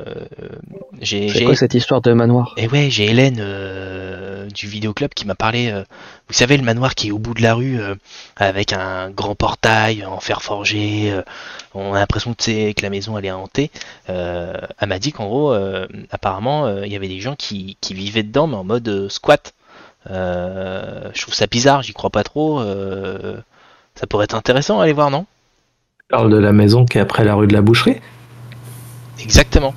[1.00, 2.54] j'ai, C'est quoi cette histoire de manoir?
[2.56, 5.72] Et ouais, j'ai Hélène euh, du vidéoclub qui m'a parlé.
[5.72, 5.82] euh,
[6.28, 7.96] vous savez, le manoir qui est au bout de la rue, euh,
[8.36, 11.10] avec un grand portail en fer forgé.
[11.10, 11.22] euh,
[11.74, 13.72] on a l'impression que, c'est- que la maison elle est hantée.
[14.08, 17.76] Euh, elle m'a dit qu'en gros, euh, apparemment, euh, il y avait des gens qui,
[17.80, 19.52] qui vivaient dedans, mais en mode euh, squat.
[20.10, 22.60] Euh, je trouve ça bizarre, j'y crois pas trop.
[22.60, 23.36] euh,
[23.96, 25.26] ça pourrait être intéressant à aller voir, non?
[26.12, 27.96] Parles de la maison qui est après la rue de la Boucherie
[29.18, 29.74] Exactement.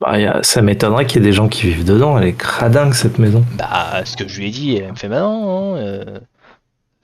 [0.00, 2.16] Bah, a- Ça m'étonnerait qu'il y ait des gens qui vivent dedans.
[2.18, 3.44] Elle est cradingue cette maison.
[3.58, 6.18] Bah, ce que je lui ai dit, elle me fait, bah non, hein, euh,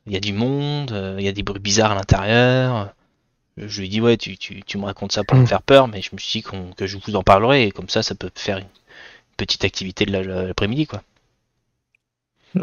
[0.07, 2.93] il y a du monde, euh, il y a des bruits bizarres à l'intérieur.
[3.57, 5.89] Je lui ai dit, ouais, tu, tu, tu me racontes ça pour me faire peur,
[5.89, 8.31] mais je me suis dit que je vous en parlerai, et comme ça, ça peut
[8.35, 8.65] faire une
[9.37, 11.03] petite activité de la- l'après-midi, quoi.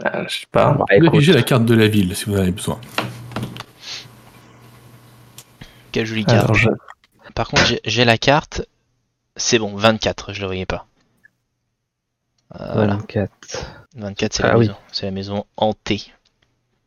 [0.05, 0.71] Ah, je sais pas.
[0.73, 2.79] Bah, Vous écoute, la carte de la ville si vous en avez besoin.
[5.97, 6.43] Quelle jolie carte.
[6.43, 6.69] Alors, je-
[7.33, 8.61] Par contre, j'ai- la carte,
[9.35, 10.85] c'est bon, 24, je le voyais pas.
[12.59, 13.31] Euh, Voilà, 24.
[13.95, 14.67] 24, c'est la, Ah oui.
[14.67, 14.75] maison.
[14.91, 16.03] c'est la maison hantée.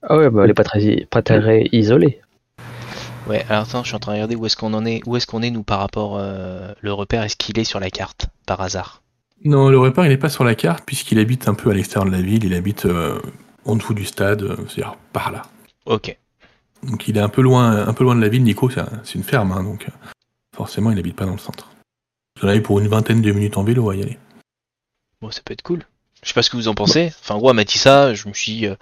[0.02, 2.20] Ah ouais, bah elle est pas très, pas très isolée.
[3.26, 5.16] Ouais, alors attends, je suis en train de regarder où est-ce qu'on en est, où
[5.16, 8.28] est-ce qu'on est nous par rapport euh, le repère, est-ce qu'il est sur la carte
[8.46, 9.02] par hasard?
[9.44, 12.06] Non, le repère, il n'est pas sur la carte puisqu'il habite un peu à l'extérieur
[12.10, 12.44] de la ville.
[12.44, 13.20] Il habite euh,
[13.64, 15.42] en dessous du stade, euh, c'est-à-dire par là.
[15.86, 16.16] Ok.
[16.82, 18.42] Donc il est un peu loin, un peu loin de la ville.
[18.42, 19.86] Nico, c'est un- c'est une ferme, hein, donc
[20.56, 21.68] forcément, il n'habite pas dans le centre.
[22.40, 24.18] Vous en avez pour une vingtaine de minutes en vélo à y aller.
[25.20, 25.80] Bon, ça peut être cool.
[26.22, 27.12] Je sais pas ce que vous en pensez.
[27.22, 28.74] Enfin, en gros, elle m'a dit ça, je me suis dit, euh,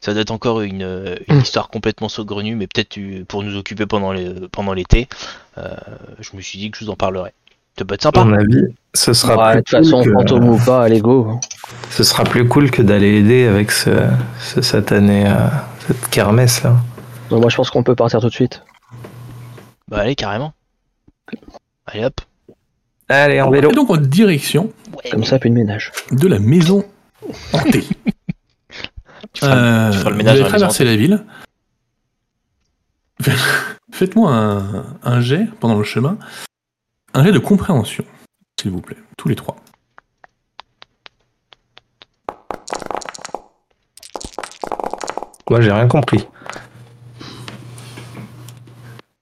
[0.00, 1.40] ça doit être encore une, euh, une Mm.
[1.40, 5.08] histoire complètement saugrenue, mais peut-être euh, pour nous occuper pendant l'été.
[5.58, 5.74] Euh,
[6.20, 7.32] je me suis dit que je vous en parlerai.
[7.78, 8.24] Ça peut être à sympa.
[8.24, 8.62] mon avis,
[8.94, 11.40] ce sera, Ouais, de plus toute façon, cool que, fantôme ou pas, allez go.
[11.90, 13.90] ce sera plus cool que d'aller aider avec ce,
[14.40, 15.34] ce satané, euh,
[15.88, 16.76] cette kermesse là.
[17.30, 18.62] Donc moi je pense qu'on peut partir tout de suite.
[19.88, 20.52] Bah, allez, carrément.
[21.86, 22.20] Allez hop.
[23.08, 23.70] Allez, en vélo.
[23.70, 25.92] Et donc en direction Ouais, Comme ça, puis de ménage.
[26.10, 26.84] de la maison
[27.52, 27.82] hantée.
[29.32, 30.48] tu, feras, Euh, tu feras le vous ménage la maison.
[30.48, 31.24] traverser la ville.
[33.92, 36.18] Faites-moi un, un jet pendant le chemin.
[37.14, 38.04] Un jet de compréhension,
[38.60, 38.96] s'il vous plaît.
[39.16, 39.56] Tous les trois.
[45.50, 46.26] Moi, j'ai rien compris.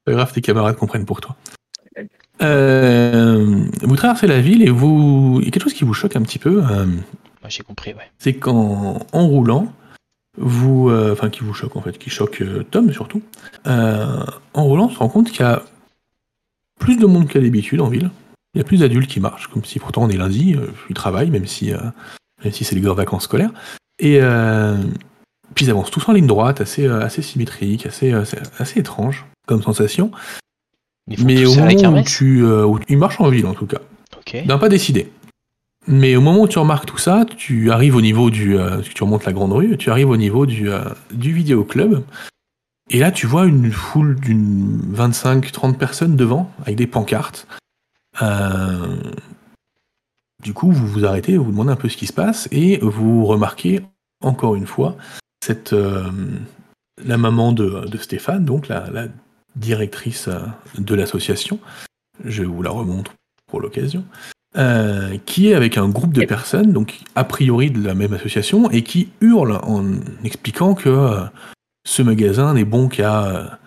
[0.04, 1.36] Pas grave, tes camarades comprennent pour toi.
[2.42, 5.38] Euh, vous traversez la ville et vous.
[5.40, 6.62] Il y a quelque chose qui vous choque un petit peu.
[6.64, 8.10] euh, Moi, j'ai compris, ouais.
[8.18, 9.72] c'est qu'en en roulant,
[10.38, 13.22] vous, euh, enfin qui vous choque en fait, qui choque euh, Tom surtout,
[13.66, 15.62] euh, en roulant, on se rend compte qu'il y a
[16.80, 18.10] plus de monde qu'à d'habitude en ville.
[18.54, 20.94] Il y a plus d'adultes qui marchent, comme si pourtant on est lundi, euh, ils
[20.94, 21.78] travaillent, même si, euh,
[22.42, 23.52] même si c'est les grandes vacances scolaires.
[23.98, 24.76] Et euh,
[25.54, 28.24] puis ils avancent tous en ligne droite, assez, euh, assez symétrique, assez, euh,
[28.58, 30.10] assez étrange comme sensation.
[31.24, 31.66] Mais au moment
[32.00, 33.80] où tu, euh, où- ils marchent en ville en tout cas.
[34.16, 34.36] Ok.
[34.46, 35.10] Non, pas décidé.
[35.88, 38.56] Mais au moment où tu remarques tout ça, tu arrives au niveau du.
[38.56, 42.02] euh, tu remontes la grande rue, tu arrives au niveau du, euh, du vidéoclub.
[42.90, 47.48] Et là, tu vois une foule d'une 25-30 personnes devant, avec des pancartes.
[48.20, 48.96] Euh,
[50.42, 53.24] du coup, vous vous arrêtez, vous demandez un peu ce qui se passe, et vous
[53.24, 53.80] remarquez,
[54.22, 54.96] encore une fois,
[55.42, 56.10] cette, euh,
[57.04, 59.06] la maman de, de Stéphane, donc la, la
[59.56, 60.40] directrice euh,
[60.78, 61.58] de l'association.
[62.24, 63.12] Je vous la remontre
[63.46, 64.04] pour l'occasion.
[64.58, 68.70] Euh, qui est avec un groupe de personnes, donc a priori de la même association,
[68.70, 71.24] et qui hurle en expliquant que euh,
[71.86, 73.58] ce magasin n'est bon qu'à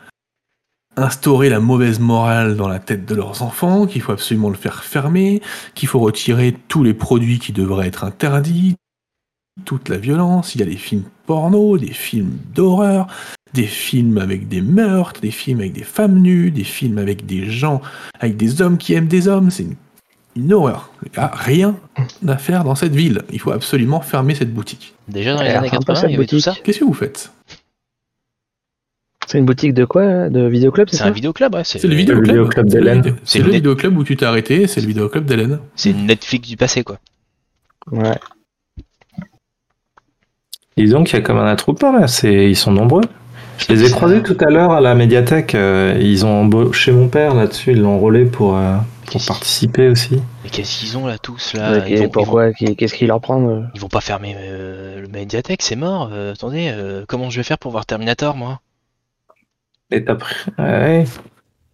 [0.96, 4.84] instaurer la mauvaise morale dans la tête de leurs enfants, qu'il faut absolument le faire
[4.84, 5.42] fermer,
[5.74, 8.76] qu'il faut retirer tous les produits qui devraient être interdits,
[9.66, 13.08] toute la violence, il y a des films porno, des films d'horreur,
[13.56, 17.50] des films avec des meurtres, des films avec des femmes nues, des films avec des
[17.50, 17.82] gens,
[18.20, 19.76] avec des hommes qui aiment des hommes, c'est une
[20.38, 20.92] une horreur.
[21.06, 21.78] Il n'y a rien
[22.28, 23.22] à faire dans cette ville.
[23.32, 24.94] Il faut absolument fermer cette boutique.
[25.08, 26.54] Déjà dans les années l'air sympa, 80, cette il y avait tout boutique.
[26.54, 26.56] ça.
[26.62, 27.32] Qu'est-ce que vous faites?
[29.28, 31.64] C'est une boutique de quoi De vidéoclub, c'est un vidéoclub, ouais.
[31.64, 32.26] C'est le Le vidéoclub.
[32.28, 33.04] vidéoclub C'est le d'Hélène.
[33.04, 35.60] C'est C'est le le- vidéoclub où tu t'es arrêté, c'est le vidéoclub d'Hélène.
[35.76, 37.00] c'est une Netflix du passé, quoi.
[37.94, 38.20] Ouais.
[40.78, 42.50] Disons qu'il y a comme un attroupement là, c'est...
[42.50, 43.04] ils sont nombreux.
[43.58, 45.56] Je les ai croisés tout à l'heure à la médiathèque.
[45.56, 48.76] euh, ils ont embauché mon père là-dessus, ils l'ont enrôlé pour, euh,
[49.12, 50.22] pour participer aussi.
[50.44, 51.72] Mais qu'est-ce qu'ils ont là tous là?
[51.72, 54.02] Ouais, ils, et vont, ils, vont, pourquoi Qu'est- Qu'est-ce qu'ils leur prennent ils vont pas
[54.02, 56.10] fermer euh, le médiathèque, c'est mort.
[56.12, 58.60] Euh, attendez, euh, comment je vais faire pour voir Terminator, moi?
[59.92, 60.36] Et t'as pris.
[60.58, 61.06] Ouais.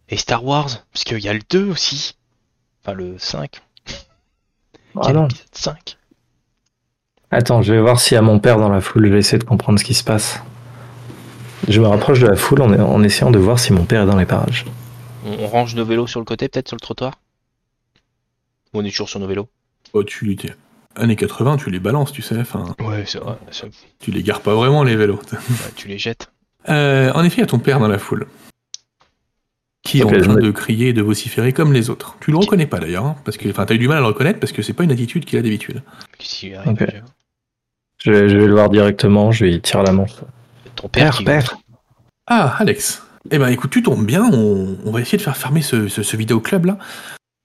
[0.10, 2.16] Et Star Wars Parce qu'il y a le 2 aussi.
[2.84, 3.62] Enfin, le 5.
[3.88, 3.96] Il y
[5.02, 5.22] Ah a non.
[5.24, 5.98] l'épisode 5.
[7.32, 9.38] Attends, je vais voir s'il y a mon père dans la foule, je vais essayer
[9.40, 10.42] de comprendre ce qui se passe.
[11.68, 14.06] Je me rapproche de la foule en, en essayant de voir si mon père est
[14.08, 14.66] dans les parages.
[15.26, 17.20] On, on range nos vélos sur le côté, peut-être sur le trottoir?
[18.74, 19.48] Ou on est toujours sur nos vélos?
[19.94, 20.38] Oh, tu les
[20.96, 22.38] années 80, tu les balances, tu sais.
[22.40, 23.38] Enfin, Ouais, c'est vrai.
[24.00, 25.20] tu les gares pas vraiment les vélos.
[25.76, 26.32] tu les jettes.
[26.70, 28.28] Euh, en effet, il y a ton père dans la foule.
[29.84, 32.16] Qui est en train de crier et de vociférer comme les autres.
[32.22, 34.06] Tu le reconnais pas d'ailleurs, hein, parce que enfin, t'as eu du mal à le
[34.08, 35.82] reconnaître parce que c'est pas une attitude qu'il a d'habitude.
[36.20, 36.78] Qu'est-ce qui arrive
[37.98, 40.12] Je vais, je vais le voir directement, je lui tire la manche.
[40.82, 41.24] Ton père, Père, qui...
[41.24, 41.58] père.
[42.28, 43.04] Ah, Alex.
[43.30, 44.24] Eh ben, écoute, tu tombes bien.
[44.34, 46.78] On, on va essayer de faire fermer ce, ce, ce vidéoclub là,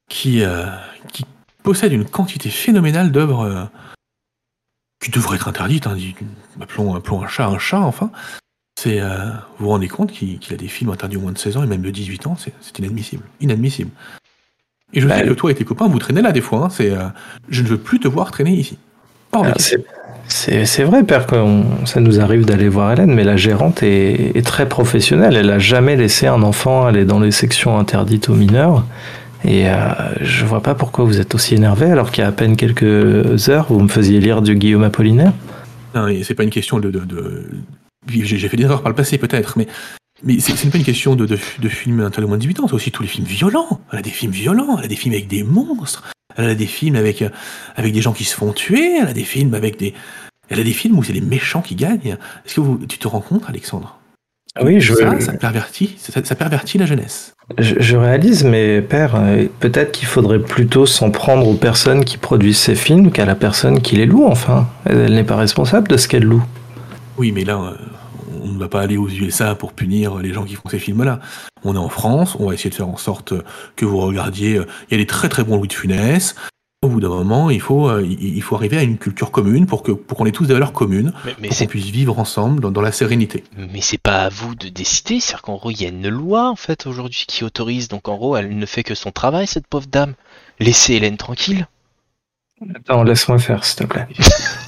[0.09, 0.66] qui, euh,
[1.12, 1.25] qui
[1.62, 3.64] possède une quantité phénoménale d'œuvres euh,
[5.03, 5.87] qui devraient être interdites.
[5.87, 6.14] Hein, dis-
[6.61, 8.11] appelons, appelons un chat un chat, enfin.
[8.79, 11.38] C'est, euh, vous vous rendez compte qu'il qu'il a des films interdits au moins de
[11.38, 13.22] 16 ans et même de 18 ans, c'est c'est inadmissible.
[13.40, 13.90] Inadmissible.
[14.92, 16.64] Et je Bah, sais que le- toi et tes copains, vous traînez là des fois.
[16.66, 17.09] hein, c'est, euh,
[17.49, 18.79] je ne veux plus te voir traîner ici.
[19.33, 19.83] Hors de question.
[20.29, 21.37] C'est- vrai, père, que
[21.85, 25.37] ça nous arrive d'aller voir Hélène, mais la gérante est, très professionnelle.
[25.37, 28.85] Elle a jamais laissé un enfant aller dans les sections interdites aux mineurs.
[29.45, 29.75] Et euh,
[30.21, 33.49] je vois pas pourquoi vous êtes aussi énervé alors qu'il y a à peine quelques
[33.49, 35.33] heures, vous me faisiez lire du Guillaume Apollinaire.
[35.95, 36.91] Non, et c'est pas une question de.
[38.09, 39.67] j'ai fait des erreurs par le passé, peut-être, mais,
[40.22, 42.68] mais c'est c'est pas une question de, de, de films interdits moins de 18 ans,
[42.68, 43.81] c'est aussi tous les films violents.
[43.92, 46.05] Elle a des films violents, elle a des films avec des monstres,
[46.37, 47.29] elle a des films avec, euh,
[47.76, 49.94] avec des gens qui se font tuer, elle a des films avec des.
[50.48, 52.16] Elle a des films où c'est les méchants qui gagnent.
[52.44, 53.98] Est-ce que vous, tu te rends compte, Alexandre?
[54.62, 57.35] Oui, je, Ça, ça pervertit, ça, ça pervertit la jeunesse.
[57.59, 62.16] je, je réalise, mais père, euh, peut-être qu'il faudrait plutôt s'en prendre aux personnes qui
[62.16, 64.68] produisent ces films qu'à la personne qui les loue, enfin.
[64.86, 66.45] Elle, elle n'est pas responsable de ce qu'elle loue.
[67.18, 67.74] Oui, mais là, euh,
[68.47, 71.20] on ne va pas aller aux USA pour punir les gens qui font ces films-là.
[71.64, 73.34] On est en France, on va essayer de faire en sorte
[73.74, 74.61] que vous regardiez.
[74.88, 76.34] Il y a des très très bons Louis de Funès.
[76.82, 79.82] Au bout d'un moment, il faut, euh, il faut arriver à une culture commune pour
[79.82, 82.18] que pour qu'on ait tous des valeurs communes, Mais, mais pour qu'on c'est puisse vivre
[82.18, 83.42] ensemble dans, dans la sérénité.
[83.57, 86.51] mais c'est pas à vous de décider, c'est-à-dire qu'en gros, il y a une loi
[86.51, 89.66] en fait aujourd'hui qui autorise, donc en gros, elle ne fait que son travail, cette
[89.66, 90.14] pauvre dame.
[90.61, 91.66] Laissez Hélène tranquille.
[92.74, 94.07] Attends, laisse-moi faire, s'il te plaît.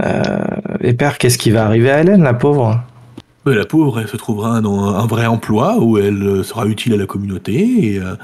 [0.00, 2.80] et père, qu'est-ce qui va arriver à Hélène, la pauvre?
[3.44, 6.92] Mais la pauvre, elle se trouvera dans un vrai emploi où elle euh, sera utile
[6.94, 8.14] à la communauté et, euh,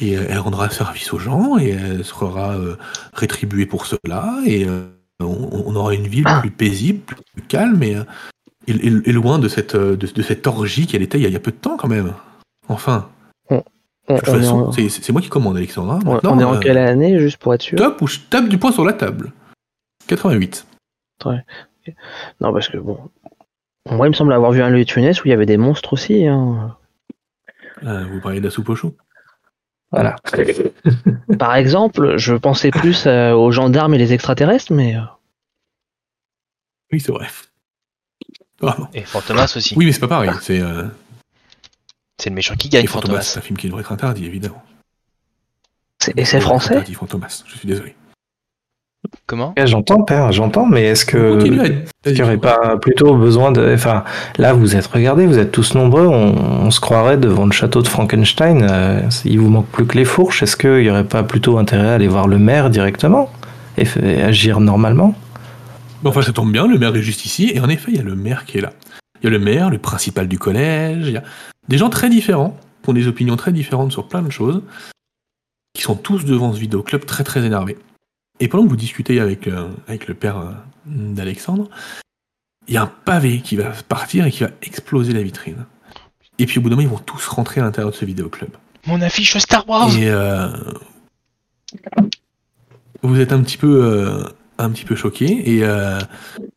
[0.00, 2.74] et elle rendra service aux gens et elle sera euh,
[3.14, 4.82] rétribuée pour cela et euh,
[5.20, 7.00] on, on aura une ville plus paisible,
[7.32, 11.22] plus calme et, euh, loin de cette, euh, de, de cette orgie qu'elle était il
[11.22, 12.12] y, a, il y a peu de temps quand même.
[12.68, 13.08] Enfin,
[13.48, 16.00] On, de toute façon, en, c'est- moi qui commande, Alexandra.
[16.04, 17.78] on- Maintenant, on est en euh, quelle année, juste pour être sûr?
[17.78, 19.32] top ou je tape du poing sur la table?
[20.08, 20.65] 88.
[21.24, 22.98] Non, parce que bon.
[23.88, 25.56] Moi, il me semble avoir vu un Louis de Funès où il y avait des
[25.56, 26.26] monstres aussi.
[26.26, 26.76] Hein.
[27.84, 28.94] Euh, vous parlez de la soupe au chou
[29.92, 30.16] Voilà.
[31.38, 34.96] Par exemple, je pensais plus euh, aux gendarmes et les extraterrestres, mais.
[34.96, 35.00] euh,
[36.92, 37.28] Oui, c'est vrai.
[38.60, 38.88] Vraiment.
[38.94, 39.74] Et Fantomas aussi.
[39.76, 40.30] Oui, mais c'est pas pareil.
[40.40, 40.88] C'est euh,
[42.18, 43.22] C'est le méchant qui gagne, et Fantomas, Fantomas.
[43.22, 44.62] c'est un film qui devrait être interdit, évidemment.
[46.00, 46.74] c'est- Et c'est français?
[46.74, 47.94] interdit, Fantomas, je suis désolé.
[49.26, 49.54] Comment?
[49.56, 51.42] Ouais, J'entends, père, j'entends, mais est-ce que.
[51.42, 53.74] Qu'il n'y aurait pas plutôt besoin de.
[53.74, 54.04] Enfin,
[54.38, 56.34] là, vous êtes, regardez, vous êtes tous nombreux, on,
[56.66, 58.66] on se croirait devant le château de Frankenstein.
[58.70, 60.42] euh, il vous manque plus que les fourches.
[60.42, 63.30] Est-ce qu'il n'y aurait pas plutôt intérêt à aller voir le maire directement
[63.76, 63.86] et,
[64.22, 65.14] agir normalement?
[66.04, 68.04] Enfin, ça tombe bien, le maire est juste ici, et en effet, il y a
[68.04, 68.72] le maire qui est là.
[69.20, 71.22] Il y a le maire, le principal du collège, il y a
[71.68, 74.62] des gens très différents, qui ont des opinions très différentes sur plein de choses,
[75.74, 77.76] qui sont tous devant ce vidéoclub très très énervés.
[78.40, 80.52] Et pendant que vous discutez avec, euh, avec le père euh,
[80.86, 81.68] d'Alexandre,
[82.68, 85.64] il y a un pavé qui va partir et qui va exploser la vitrine.
[86.38, 88.50] Et puis au bout d'un moment, ils vont tous rentrer à l'intérieur de ce vidéoclub.
[88.86, 90.48] Mon affiche Star Wars Et euh,
[93.02, 94.24] vous êtes un petit peu,
[94.58, 96.02] un petit peu choqués et, et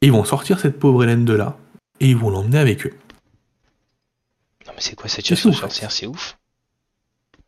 [0.02, 1.58] ils vont sortir cette pauvre Hélène de là
[2.00, 2.94] et ils vont l'emmener avec eux.
[4.68, 5.92] Non mais c'est quoi cette chasse aux sorcières?
[5.92, 6.38] C'est ouf.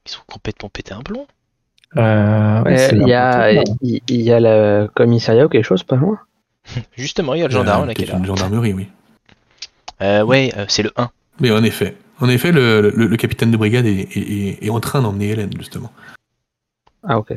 [0.06, 1.28] Ils sont complètement pétés un plomb.
[1.98, 5.96] Euh, ouais, Euh, c'est Il y, a, il y le commissariat ou quelque chose pas
[5.98, 6.20] loin
[6.96, 8.20] Justement, il y a le gendarme Euh, là qui est peut-être là.
[8.20, 8.88] une gendarmerie, oui.
[10.02, 11.10] Euh, ouais, euh, c'est le 1.
[11.40, 14.70] Mais en effet, en effet, le, le- le capitaine de brigade est, est- est- est
[14.70, 15.92] en train d'emmener Hélène justement.
[17.04, 17.34] Ah, ok.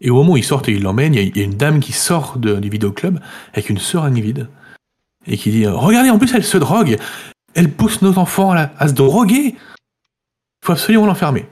[0.00, 1.44] Et au moment où ils sortent et ils l'emmènent, il y, a- il y a
[1.44, 3.18] une dame qui sort de- du vidéoclub
[3.52, 4.48] avec une seringue vide
[5.26, 6.96] et qui dit Regardez, en plus, elle se drogue
[7.54, 11.46] Elle pousse nos enfants à, la- à se droguer Il faut absolument l'enfermer.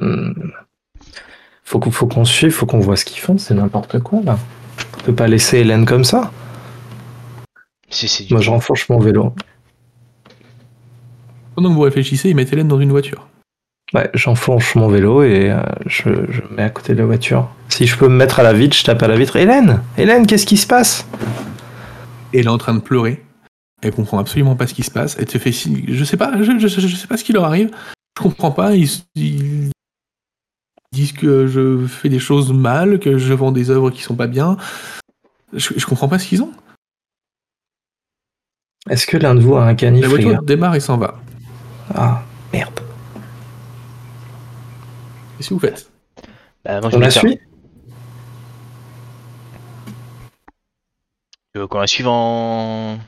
[0.00, 0.32] Hmm.
[1.64, 4.38] Faut qu'on faut qu'on suive, faut qu'on voit ce qu'ils font, c'est n'importe quoi là.
[4.98, 6.30] On peut pas laisser Hélène comme ça.
[7.88, 9.34] C'est du Moi, je renfourche mon vélo.
[11.54, 13.26] Pendant que vous réfléchissez, ils mettent Hélène dans une voiture.
[13.92, 17.48] Ouais, j'enfonce mon vélo et euh, je, je mets à côté de la voiture.
[17.68, 19.34] Si je peux me mettre à la vitre, je tape à la vitre.
[19.36, 21.06] Hélène Hélène, qu'est-ce qui se passe?
[22.32, 23.24] Et elle est en train de pleurer.
[23.82, 25.16] Elle comprend absolument pas ce qui se passe.
[25.18, 25.84] Elle te fait signe.
[25.88, 27.70] Je sais pas, je, je- je sais pas ce qui leur arrive.
[28.16, 28.76] Je comprends pas.
[28.76, 29.70] Ils, ils
[30.92, 34.26] disent que je fais des choses mal, que je vends des œuvres qui sont pas
[34.26, 34.56] bien.
[35.52, 36.52] Je, je comprends pas ce qu'ils ont.
[38.88, 41.20] Est-ce que l'un de vous a un canif La voiture démarre et s'en va.
[41.94, 42.22] Ah,
[42.52, 42.80] merde.
[45.36, 45.90] Qu'est-ce que vous faites?
[46.64, 47.38] Bah, moi, je On la suit?
[51.52, 52.98] Tu veux qu'on la suive en.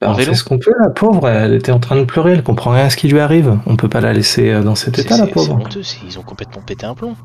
[0.00, 1.28] Bah, En on vélo fait ce qu'on peut, la pauvre.
[1.28, 3.58] Elle était en train de pleurer, elle comprend rien à ce qui lui arrive.
[3.66, 5.54] On peut pas la laisser euh, dans cet état, la c'est pauvre.
[5.56, 7.16] honteux, ils ont complètement pété un plomb.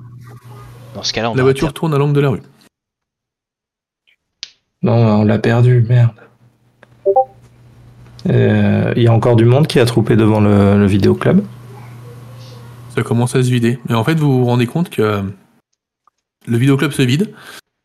[0.95, 2.41] Dans ce cas-là, on La voiture inter- tourne à l'angle de la rue.
[4.81, 6.11] Non, on l'a perdu, merde.
[8.29, 11.43] Euh, Il y a encore du monde qui a troupé devant le, le vidéoclub.
[12.95, 13.79] Ça commence à se vider.
[13.89, 15.23] Mais en fait, vous vous rendez compte que
[16.47, 17.33] le vidéoclub se vide.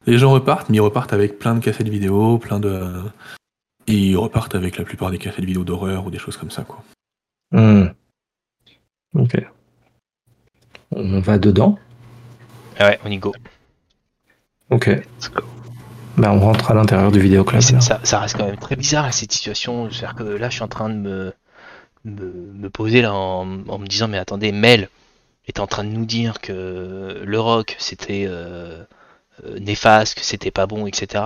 [0.07, 2.83] Les gens repartent, mais ils repartent avec plein de cassettes vidéo, plein de.
[3.89, 6.63] Et ils repartent avec la plupart des cassettes vidéo d'horreur ou des choses comme ça,
[6.63, 6.85] quoi.
[7.51, 7.87] Hmm.
[9.15, 9.35] Ok.
[10.93, 11.79] On va dedans.
[12.79, 13.35] Ah ouais, on y go.
[14.71, 14.91] Ok.
[16.17, 17.61] Bah, on rentre à l'intérieur du vidéoclub.
[17.61, 19.91] Ça, ça reste quand même très bizarre là, cette situation.
[19.91, 21.33] C'est-à-dire que là, je suis en train de me,
[22.05, 24.89] me, me poser là en, en me disant mais attendez, Mel
[25.47, 28.85] est en train de nous dire que le rock c'était euh,
[29.61, 31.23] néfaste, que c'était pas bon, etc.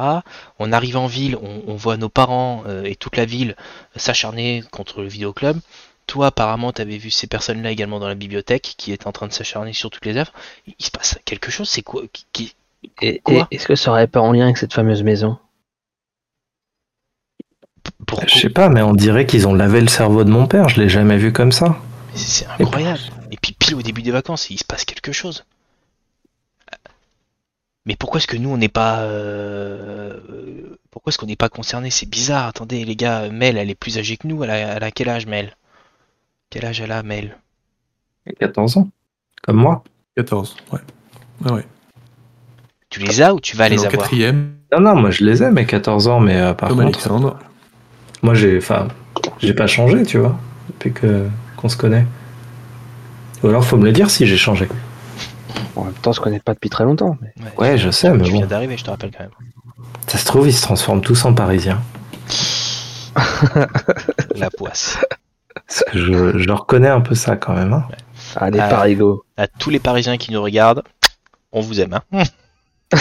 [0.58, 3.56] On arrive en ville, on, on voit nos parents euh, et toute la ville
[3.96, 5.58] s'acharner contre le vidéoclub.
[6.06, 9.28] Toi, apparemment, tu avais vu ces personnes-là également dans la bibliothèque qui étaient en train
[9.28, 10.32] de s'acharner sur toutes les œuvres.
[10.78, 12.54] Il se passe quelque chose, c'est quoi qui, qui-
[13.00, 15.38] Et, Quoi et est-ce que ça aurait pas en lien avec cette fameuse maison?
[18.06, 20.68] Pourquoi Je sais pas, mais on dirait qu'ils ont lavé le cerveau de mon père.
[20.68, 21.76] Je l'ai jamais vu comme ça.
[22.14, 23.00] C'est incroyable.
[23.30, 25.44] Et puis pile au début des vacances, il se passe quelque chose.
[27.86, 30.20] Mais pourquoi est-ce que nous on n'est pas euh,
[30.90, 32.46] pourquoi est-ce qu'on n'est pas concerné C'est bizarre.
[32.46, 34.44] Attendez les gars, Mel elle est plus âgée que nous.
[34.44, 35.56] Elle a, elle a quel âge Mel?
[36.50, 37.36] Quel âge elle a Mel?
[38.38, 38.88] 14 ans.
[39.42, 39.82] Comme moi.
[40.16, 40.78] 14, ouais.
[41.44, 41.66] Ouais, ouais.
[42.90, 44.02] Tu les as ou tu vas les en avoir?
[44.02, 46.88] quatrième, Non, non, moi je les ai, mes 14 ans, mais euh, par comme contre,
[46.98, 47.38] Alexandre.
[48.22, 48.58] moi j'ai.
[48.58, 48.88] Enfin,
[49.38, 51.26] j'ai pas changé, tu vois, depuis que
[51.56, 52.06] qu'on se connaît.
[53.42, 54.68] Ou alors faut me le dire si j'ai changé.
[55.76, 57.16] En même temps, on se connaît pas depuis très longtemps.
[57.20, 57.32] Mais...
[57.58, 58.38] Ouais, je sais, mais Tu bon.
[58.38, 59.30] viens d'arriver, je te rappelle quand même.
[60.06, 61.80] Ça se trouve, ils se transforment tous en parisiens.
[64.36, 64.98] La poisse.
[65.54, 67.72] Parce que je, je reconnais un peu ça quand même.
[67.72, 67.84] hein.
[68.36, 68.68] Allez, Ah.
[68.68, 69.24] parigo.
[69.36, 70.82] À tous les Parisiens qui nous regardent,
[71.52, 71.98] on vous aime.
[72.12, 72.22] Hein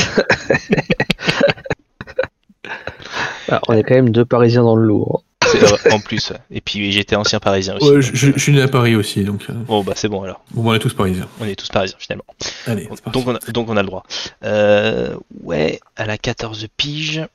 [3.50, 5.24] Ah, on est quand même deux parisiens dans le lourd.
[5.56, 6.30] Euh, en plus.
[6.32, 6.38] ouais.
[6.52, 7.90] Et puis j'étais ancien Parisien aussi.
[7.90, 10.44] Ouais, je, suis né à Paris aussi, donc euh, Bon bah c'est bon alors.
[10.52, 11.28] bon, on est tous parisiens.
[11.40, 12.26] On est tous Parisiens finalement.
[12.68, 12.90] Allez.
[13.14, 14.04] Donc on, a, donc on a le droit.
[14.44, 17.26] Euh, ouais, elle a 14 piges.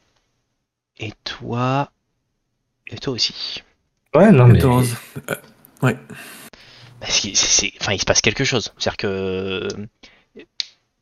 [0.98, 1.90] Et toi.
[2.88, 3.62] Et toi aussi.
[4.14, 4.58] Ouais, non, mais.
[4.58, 4.96] 14.
[7.00, 8.72] Parce qu'il- c'est- c'est- Enfin, il se passe quelque chose.
[8.78, 9.06] C'est-à-dire que.
[9.06, 9.68] euh,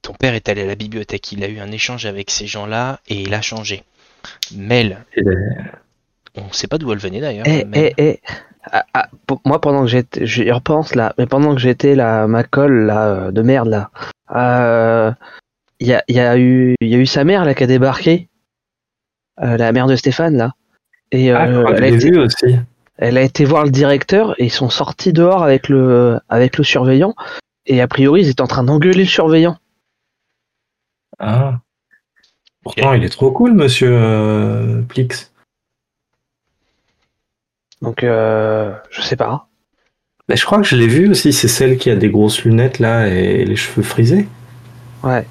[0.03, 3.01] Ton père est allé à la bibliothèque, il a eu un échange avec ces gens-là
[3.09, 3.85] et il a changé.
[4.55, 5.05] Mel,
[6.37, 7.47] on sait pas d'où elle venait d'ailleurs.
[7.47, 8.21] Eh, eh, eh.
[8.73, 12.27] Ah, ah, pour- moi, pendant que j'étais, j'y repense là, mais pendant que j'étais là,
[12.27, 13.91] ma colle là, euh, de merde là,
[14.35, 15.13] euh,
[15.81, 17.65] il y, a, il y a eu, il y a eu sa mère là qui
[17.65, 18.29] a débarqué,
[19.43, 20.55] Euh, la mère de Stéphane là,
[21.11, 22.57] et Ah, euh, elle, a été, vu aussi.
[22.99, 26.65] elle a été voir le directeur et ils sont sortis dehors avec le, avec le
[26.65, 27.15] surveillant,
[27.67, 29.59] et a priori ils étaient en train d'engueuler le surveillant.
[31.19, 31.59] Ah.
[32.63, 35.33] Pourtant, il est trop cool, monsieur euh, Plix.
[37.85, 39.49] Donc, euh, je sais pas.
[40.29, 42.79] Mais je crois que je l'ai vu aussi, c'est celle qui a des grosses lunettes
[42.79, 44.27] là et les cheveux frisés.
[45.03, 45.27] Ouais.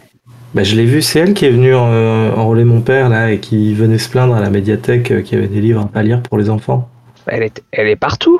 [0.54, 3.40] Bah, je l'ai vu, c'est elle qui est venue euh, enrôler mon père là et
[3.40, 6.22] qui venait se plaindre à la médiathèque euh, qu'il y avait des livres à lire
[6.22, 6.90] pour les enfants.
[7.26, 8.40] Elle est, elle est partout.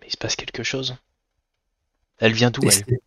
[0.00, 0.94] Mais il se passe quelque chose.
[2.20, 3.00] Elle vient d'où Et elle c'est-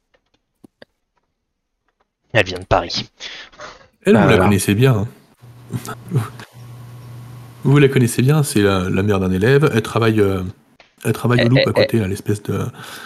[2.33, 3.09] Elle vient de Paris.
[4.05, 4.43] Elle, Ah, vous la voilà.
[4.45, 5.07] connaissez bien.
[5.77, 5.87] hein.
[7.63, 9.69] Vous la connaissez bien, c'est la, la mère d'un élève.
[9.73, 10.41] Elle travaille, euh,
[11.05, 12.59] elle travaille au Eh, loop eh, à côté, à l'espèce de,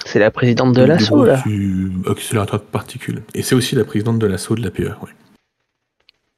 [0.05, 1.41] C'est la présidente de l'assaut là.
[1.45, 3.21] du accélérateur de particules.
[3.33, 4.83] Et c'est aussi la présidente de l'assaut de la PE.
[4.83, 5.11] ouais.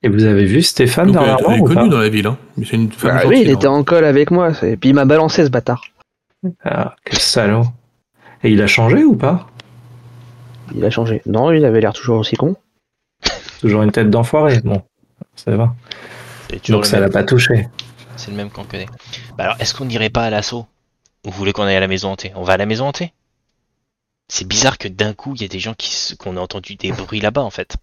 [0.03, 2.09] Et vous avez vu Stéphane Donc elle, dernièrement elle est ou pas connue dans la
[2.09, 2.37] ville, hein.
[2.55, 3.39] mais c'est une femme Bah gentille.
[3.39, 3.71] oui, il était hein.
[3.71, 5.83] en colle avec moi, et puis il m'a balancé ce bâtard.
[6.63, 7.63] Ah, quel salaud.
[8.43, 9.47] Et il a changé ou pas?
[10.75, 11.23] Il a changé.
[11.25, 12.55] Non, il avait l'air toujours aussi con.
[13.61, 14.59] Toujours une tête d'enfoiré.
[14.63, 14.83] Bon,
[15.35, 15.73] ça va.
[16.63, 17.67] Toujours Donc ça l'a pas touché.
[18.17, 18.87] C'est le même qu'on connaît.
[19.37, 20.65] Bah alors, est-ce qu'on n'irait pas à l'assaut?
[21.25, 22.31] Ou vous voulez qu'on aille à la maison hantée?
[22.35, 23.13] On va à la maison hantée?
[24.27, 26.75] C'est bizarre que d'un coup, il y a des gens qui se- qu'on a entendu
[26.75, 27.77] des bruits là-bas en fait.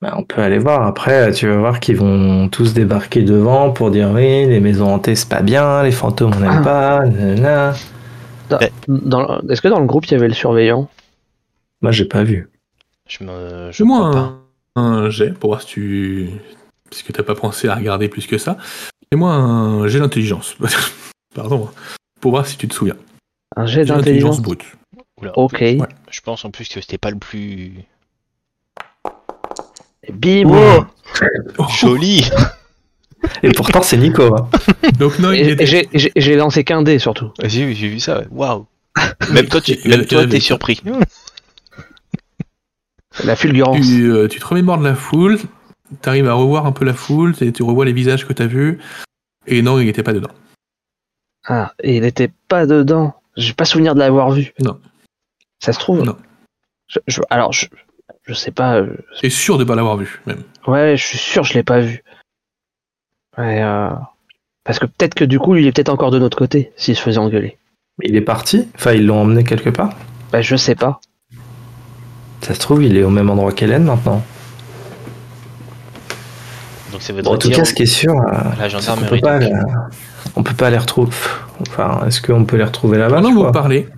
[0.00, 0.84] Bah, on peut aller voir.
[0.86, 5.14] Après, tu vas voir qu'ils vont tous débarquer devant pour dire oui, les maisons hantées
[5.14, 6.64] c'est pas bien, les fantômes on n'aime Ah.
[6.64, 7.06] pas.
[7.06, 7.74] nanana.
[8.88, 10.88] Dans- Est-ce que dans le groupe il y avait le surveillant?
[11.80, 12.50] Moi j'ai pas vu.
[13.06, 13.70] Je me.
[13.72, 13.90] Je pas.
[14.74, 16.30] un, un jet pour voir si tu.
[16.92, 18.58] Parce que t'as pas pensé à regarder plus que ça.
[19.10, 20.56] Fais-moi un jet d'intelligence.
[21.34, 21.70] Pardon.
[21.70, 21.80] hein.
[22.20, 22.96] Pour voir si tu te souviens.
[23.56, 24.62] Un jet d'intelligence brute.
[25.18, 25.32] Oula.
[25.38, 25.64] Ok.
[26.10, 27.72] Je pense en plus que c'était pas le plus
[30.06, 30.84] Et bim Oh.
[31.56, 31.64] Oh.
[31.80, 32.28] joli.
[33.42, 34.34] Et pourtant c'est Nico.
[34.36, 34.50] hein.
[34.98, 37.32] Donc non, il Et- était- et J'ai lancé qu'un dé surtout.
[37.42, 38.18] J'ai vu, j'ai vu ça.
[38.18, 38.26] ouais.
[38.30, 38.66] Waouh.
[39.32, 40.82] Même toi, tu, même toi, t'es surpris.
[43.24, 43.78] La fulgurance.
[43.86, 45.38] tu, euh, tu te remémores de la foule,
[46.00, 48.78] t'arrives à revoir un peu la foule, et tu revois les visages que t'as vus,
[49.46, 50.30] et non, il était pas dedans.
[51.46, 53.14] Ah, et il était pas dedans.
[53.36, 54.52] J'ai pas souvenir de l'avoir vu.
[54.60, 54.78] Non.
[55.60, 56.16] Ça se trouve Non.
[56.86, 57.66] Je- je- alors, je,
[58.24, 58.76] je sais pas.
[58.76, 60.42] euh, T'es sûr de pas l'avoir vu, même.
[60.66, 62.02] Ouais, je suis sûr, je l'ai pas vu.
[63.38, 63.90] Ouais, euh,
[64.64, 67.02] Parce que peut-être que du coup, il est peut-être encore de notre côté, s'il se
[67.02, 67.58] faisait engueuler.
[68.02, 68.68] Il est parti?
[68.76, 69.94] Enfin ils l'ont emmené quelque part?
[70.30, 71.00] Bah, je sais pas.
[72.42, 74.22] Ça se trouve il est au même endroit qu'Hélène maintenant.
[76.92, 78.78] Donc ça veut Bon, en tout dire cas ce qui est sûr, euh, la qu'on
[78.80, 79.20] gendarmerie.
[79.20, 79.40] peut pas,
[80.36, 81.12] on peut pas les retrouver.
[81.60, 83.88] Enfin est-ce qu'on peut les retrouver là-bas Pendant que vous parlez,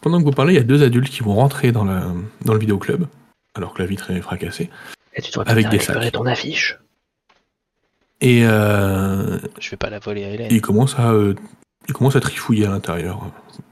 [0.00, 2.04] pendant que vous parlez, il y a deux adultes qui vont rentrer dans, la,
[2.44, 3.06] dans le vidéoclub,
[3.54, 4.70] alors que la vitre est fracassée.
[5.14, 6.12] Et tu dois Avec des récupérer sacs.
[6.12, 6.78] ton affiche.
[8.22, 10.48] Et euh, Je vais pas la voler à Hélène.
[10.50, 11.34] il commence à, euh,
[11.88, 13.20] il commence à trifouiller à l'intérieur.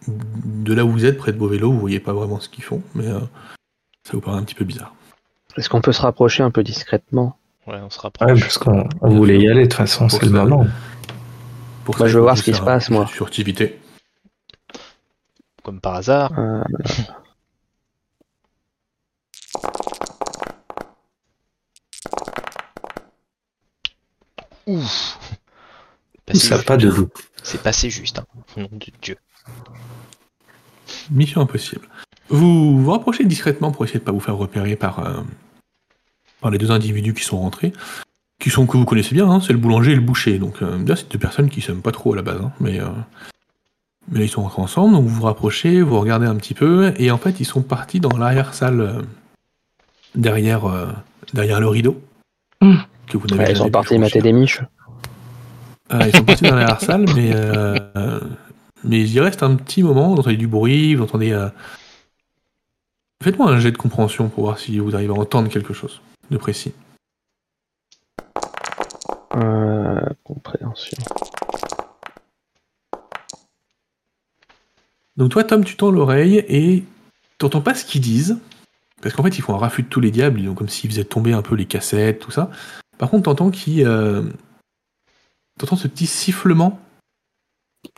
[0.06, 2.64] De là où vous êtes, près de vos vélos, vous voyez pas vraiment ce qu'ils
[2.64, 3.20] font, mais euh,
[4.06, 4.94] ça vous paraît un petit peu bizarre.
[5.56, 7.38] Est-ce qu'on peut se rapprocher un peu discrètement?
[7.66, 8.40] Ouais, on se Ouais, rapproche.
[8.40, 10.66] parce qu'on on voulait y aller de toute façon, c'est le moment.
[11.84, 13.06] Pour Bah, je veux voir ce qui se passe, moi.
[13.06, 13.80] Furtivité.
[15.62, 16.38] Comme par hasard.
[16.38, 16.62] Euh,
[24.66, 25.18] Ouf.
[26.34, 27.12] Ça Passé- pas de doute.
[27.42, 28.18] C'est passé juste.
[28.18, 28.26] Hein.
[28.56, 29.16] Nom de Dieu.
[31.10, 31.88] Mission impossible.
[32.30, 35.20] Vous vous rapprochez discrètement pour essayer de pas vous faire repérer par, euh,
[36.40, 37.72] par les deux individus qui sont rentrés,
[38.38, 40.38] qui sont que vous connaissez bien, hein, c'est le boulanger et le boucher.
[40.38, 42.80] Donc euh, là, c'est deux personnes qui s'aiment pas trop à la base, hein, mais,
[42.80, 42.88] euh,
[44.10, 46.92] mais là, ils sont rentrés ensemble, donc vous vous rapprochez, vous regardez un petit peu,
[46.98, 49.02] et en fait ils sont partis dans l'arrière-salle euh,
[50.14, 50.86] derrière, euh,
[51.32, 52.00] derrière le rideau.
[52.60, 54.60] Que vous n'avez Ouais, ils sont partis mater des miches.
[55.90, 58.20] Ils sont partis dans la salle, mais, euh,
[58.84, 61.48] mais il y reste un petit moment, vous entendez du bruit, vous entendez...
[63.22, 66.00] Faites-moi un jet de compréhension pour voir si vous arrivez à entendre quelque chose
[66.30, 66.72] de précis.
[69.34, 70.98] Euh, compréhension.
[75.16, 76.84] Donc toi, Tom, tu tends l'oreille et
[77.38, 78.38] t'entends pas ce qu'ils disent,
[79.02, 80.90] parce qu'en fait, ils font un raffut de tous les diables, ils ont comme s'ils
[80.90, 82.50] faisaient tomber un peu les cassettes, tout ça.
[82.98, 83.86] Par contre, t'entends qu'ils...
[83.86, 84.22] euh,
[85.58, 86.80] T'entends ce petit sifflement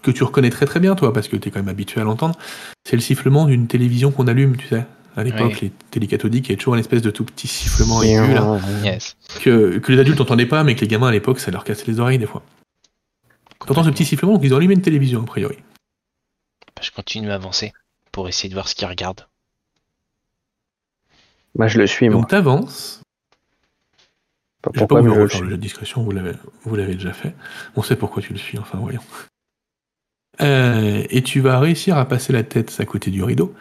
[0.02, 2.38] que tu reconnais très très bien, toi, parce que t'es quand même habitué à l'entendre.
[2.86, 4.86] C'est le sifflement d'une télévision qu'on allume, tu sais.
[5.16, 5.58] À l'époque, Oui.
[5.62, 9.16] les télécathodiques, il y avait toujours une espèce de tout petit sifflement aigu, là, Yes.
[9.42, 11.86] que, que les adultes n'entendaient pas, mais que les gamins à l'époque, ça leur cassait
[11.86, 12.42] les oreilles des fois.
[13.66, 15.56] T'entends ce petit sifflement, donc ils ont allumé une télévision, a priori.
[16.76, 17.72] Bah, je continue à avancer
[18.12, 19.26] pour essayer de voir ce qu'ils regardent.
[21.56, 22.20] Bah, je le suis, moi.
[22.20, 23.02] Donc t'avances,
[24.62, 25.40] Pas Je vais pas vous le refaire suis.
[25.40, 26.32] le jet de discrétion, vous l'avez,
[26.64, 27.34] vous l'avez déjà fait.
[27.76, 29.00] On sait pourquoi tu le suis, enfin voyons.
[30.40, 33.54] Euh, et tu vas réussir à passer la tête à côté du rideau.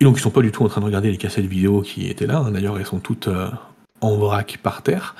[0.00, 2.06] Et donc ils sont pas du tout en train de regarder les cassettes vidéo qui
[2.08, 2.38] étaient là.
[2.38, 2.50] hein.
[2.52, 3.50] D'ailleurs, elles sont toutes euh,
[4.00, 5.16] en vrac par terre.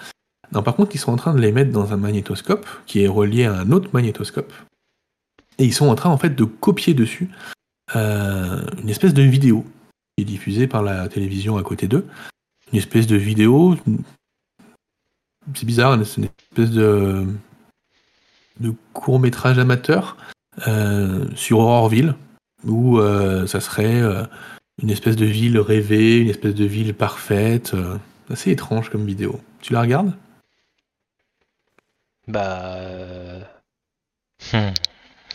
[0.53, 3.09] Non, par contre, ils sont en train de les mettre dans un magnétoscope qui est
[3.09, 4.53] relié à un autre magnétoscope.
[5.59, 7.29] Et ils sont en train en fait de copier dessus
[7.97, 9.65] euh, une espèce de vidéo
[10.17, 12.07] qui est diffusée par la télévision à côté d'eux.
[12.73, 13.77] Une espèce de vidéo
[15.55, 17.27] c'est bizarre, c'est une espèce de,
[18.61, 20.19] de court métrage amateur
[20.67, 22.15] euh, sur Aurorville,
[22.65, 23.01] où
[23.47, 24.03] ça serait
[24.83, 27.75] une espèce de ville rêvée, une espèce de ville parfaite.
[27.75, 27.97] euh,
[28.31, 29.41] assez étrange comme vidéo.
[29.63, 30.13] Tu la regardes?
[32.27, 32.75] Bah.
[32.77, 33.41] euh.
[34.53, 34.71] Hmm.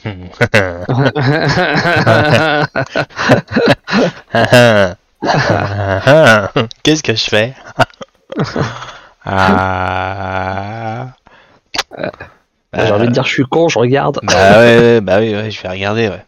[6.84, 7.54] Qu'est-ce que je fais?
[9.26, 11.14] Ah.
[12.74, 14.20] J'ai envie de dire, je suis con, je regarde.
[14.22, 16.26] Bah ouais, ouais, bah oui, ouais, je vais regarder, ouais.